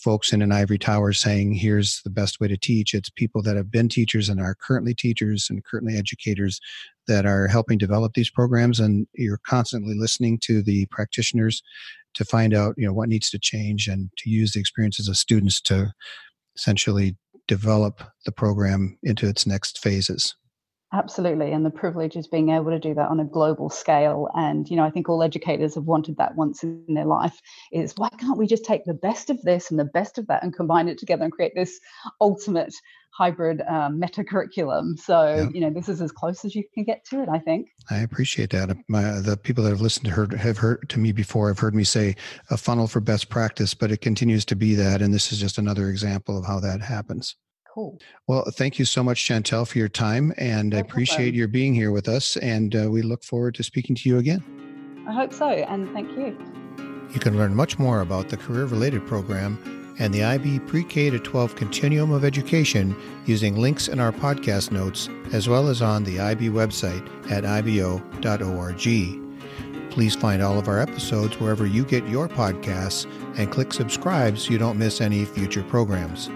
folks 0.00 0.32
in 0.32 0.42
an 0.42 0.52
ivory 0.52 0.78
tower 0.78 1.12
saying 1.12 1.54
here's 1.54 2.00
the 2.02 2.10
best 2.10 2.40
way 2.40 2.48
to 2.48 2.56
teach. 2.56 2.94
It's 2.94 3.10
people 3.10 3.42
that 3.42 3.56
have 3.56 3.70
been 3.70 3.88
teachers 3.88 4.28
and 4.28 4.40
are 4.40 4.54
currently 4.54 4.94
teachers 4.94 5.48
and 5.50 5.64
currently 5.64 5.96
educators 5.96 6.60
that 7.06 7.26
are 7.26 7.48
helping 7.48 7.78
develop 7.78 8.14
these 8.14 8.30
programs. 8.30 8.80
And 8.80 9.06
you're 9.14 9.40
constantly 9.46 9.94
listening 9.94 10.38
to 10.44 10.62
the 10.62 10.86
practitioners 10.90 11.62
to 12.14 12.24
find 12.24 12.54
out 12.54 12.74
you 12.78 12.86
know 12.86 12.94
what 12.94 13.08
needs 13.08 13.30
to 13.30 13.38
change 13.38 13.88
and 13.88 14.10
to 14.18 14.30
use 14.30 14.52
the 14.52 14.60
experiences 14.60 15.08
of 15.08 15.16
students 15.16 15.60
to 15.62 15.92
essentially 16.56 17.16
develop 17.46 18.02
the 18.24 18.32
program 18.32 18.98
into 19.02 19.28
its 19.28 19.46
next 19.46 19.78
phases 19.78 20.34
absolutely 20.96 21.52
and 21.52 21.64
the 21.64 21.70
privilege 21.70 22.16
is 22.16 22.26
being 22.26 22.50
able 22.50 22.70
to 22.70 22.78
do 22.78 22.94
that 22.94 23.08
on 23.08 23.20
a 23.20 23.24
global 23.24 23.68
scale 23.68 24.28
and 24.34 24.68
you 24.68 24.76
know 24.76 24.84
i 24.84 24.90
think 24.90 25.08
all 25.08 25.22
educators 25.22 25.74
have 25.74 25.84
wanted 25.84 26.16
that 26.16 26.34
once 26.36 26.62
in 26.62 26.82
their 26.88 27.04
life 27.04 27.40
is 27.72 27.92
why 27.96 28.08
can't 28.18 28.38
we 28.38 28.46
just 28.46 28.64
take 28.64 28.84
the 28.84 28.94
best 28.94 29.30
of 29.30 29.40
this 29.42 29.70
and 29.70 29.78
the 29.78 29.84
best 29.84 30.18
of 30.18 30.26
that 30.26 30.42
and 30.42 30.54
combine 30.54 30.88
it 30.88 30.98
together 30.98 31.24
and 31.24 31.32
create 31.32 31.52
this 31.54 31.78
ultimate 32.20 32.72
hybrid 33.16 33.62
um, 33.62 33.98
meta 33.98 34.22
curriculum. 34.22 34.96
So 34.96 35.34
yeah. 35.34 35.48
you 35.54 35.60
know, 35.60 35.70
this 35.70 35.88
is 35.88 36.02
as 36.02 36.12
close 36.12 36.44
as 36.44 36.54
you 36.54 36.64
can 36.74 36.84
get 36.84 37.04
to 37.06 37.22
it. 37.22 37.28
I 37.28 37.38
think. 37.38 37.68
I 37.90 37.98
appreciate 37.98 38.50
that. 38.50 38.76
My 38.88 39.20
the 39.20 39.36
people 39.36 39.64
that 39.64 39.70
have 39.70 39.80
listened 39.80 40.06
to 40.06 40.10
her 40.12 40.36
have 40.36 40.58
heard 40.58 40.88
to 40.90 40.98
me 40.98 41.12
before 41.12 41.48
have 41.48 41.58
heard 41.58 41.74
me 41.74 41.84
say 41.84 42.16
a 42.50 42.56
funnel 42.56 42.86
for 42.86 43.00
best 43.00 43.28
practice, 43.28 43.74
but 43.74 43.90
it 43.90 44.00
continues 44.00 44.44
to 44.46 44.56
be 44.56 44.74
that, 44.74 45.00
and 45.00 45.14
this 45.14 45.32
is 45.32 45.40
just 45.40 45.58
another 45.58 45.88
example 45.88 46.38
of 46.38 46.44
how 46.44 46.60
that 46.60 46.82
happens. 46.82 47.36
Cool. 47.76 48.00
Well, 48.26 48.42
thank 48.54 48.78
you 48.78 48.86
so 48.86 49.04
much, 49.04 49.22
Chantel, 49.22 49.68
for 49.68 49.76
your 49.76 49.90
time, 49.90 50.32
and 50.38 50.70
no 50.70 50.78
I 50.78 50.80
appreciate 50.80 51.34
your 51.34 51.46
being 51.46 51.74
here 51.74 51.90
with 51.90 52.08
us. 52.08 52.38
And 52.38 52.74
uh, 52.74 52.88
we 52.90 53.02
look 53.02 53.22
forward 53.22 53.54
to 53.56 53.62
speaking 53.62 53.94
to 53.96 54.08
you 54.08 54.16
again. 54.16 54.42
I 55.06 55.12
hope 55.12 55.30
so, 55.30 55.46
and 55.46 55.92
thank 55.92 56.10
you. 56.12 56.38
You 57.12 57.20
can 57.20 57.36
learn 57.36 57.54
much 57.54 57.78
more 57.78 58.00
about 58.00 58.30
the 58.30 58.38
career 58.38 58.64
related 58.64 59.06
program 59.06 59.94
and 59.98 60.14
the 60.14 60.24
IB 60.24 60.60
Pre 60.60 60.84
K 60.84 61.10
to 61.10 61.18
12 61.18 61.54
Continuum 61.54 62.12
of 62.12 62.24
Education 62.24 62.96
using 63.26 63.56
links 63.56 63.88
in 63.88 64.00
our 64.00 64.10
podcast 64.10 64.70
notes 64.70 65.10
as 65.34 65.46
well 65.46 65.68
as 65.68 65.82
on 65.82 66.02
the 66.02 66.18
IB 66.18 66.48
website 66.48 67.06
at 67.30 67.44
ibo.org. 67.44 68.80
Please 69.90 70.14
find 70.14 70.42
all 70.42 70.58
of 70.58 70.66
our 70.66 70.80
episodes 70.80 71.38
wherever 71.38 71.66
you 71.66 71.84
get 71.84 72.08
your 72.08 72.26
podcasts 72.26 73.04
and 73.36 73.52
click 73.52 73.74
subscribe 73.74 74.38
so 74.38 74.50
you 74.50 74.56
don't 74.56 74.78
miss 74.78 75.02
any 75.02 75.26
future 75.26 75.62
programs. 75.64 76.30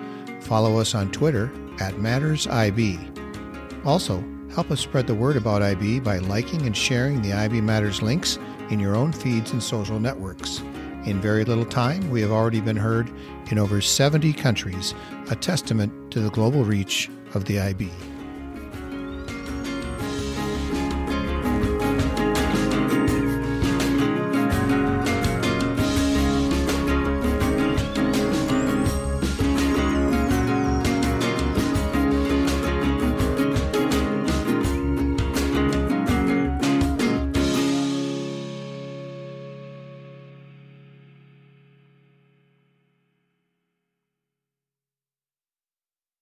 Follow 0.51 0.79
us 0.79 0.97
on 0.97 1.13
Twitter 1.13 1.45
at 1.79 1.95
MattersIB. 1.95 3.87
Also, 3.87 4.25
help 4.53 4.73
us 4.73 4.81
spread 4.81 5.07
the 5.07 5.15
word 5.15 5.37
about 5.37 5.63
IB 5.63 6.01
by 6.01 6.19
liking 6.19 6.67
and 6.67 6.77
sharing 6.77 7.23
the 7.23 7.33
IB 7.33 7.61
Matters 7.61 8.03
links 8.03 8.37
in 8.69 8.81
your 8.81 8.97
own 8.97 9.13
feeds 9.13 9.53
and 9.53 9.63
social 9.63 10.01
networks. 10.01 10.59
In 11.05 11.21
very 11.21 11.45
little 11.45 11.65
time, 11.65 12.11
we 12.11 12.21
have 12.21 12.33
already 12.33 12.61
been 12.61 12.77
heard 12.77 13.13
in 13.49 13.61
over 13.61 13.81
70 13.81 14.33
countries, 14.33 14.93
a 15.31 15.37
testament 15.37 16.11
to 16.11 16.19
the 16.19 16.31
global 16.31 16.65
reach 16.65 17.09
of 17.35 17.45
the 17.45 17.61
IB. 17.61 17.89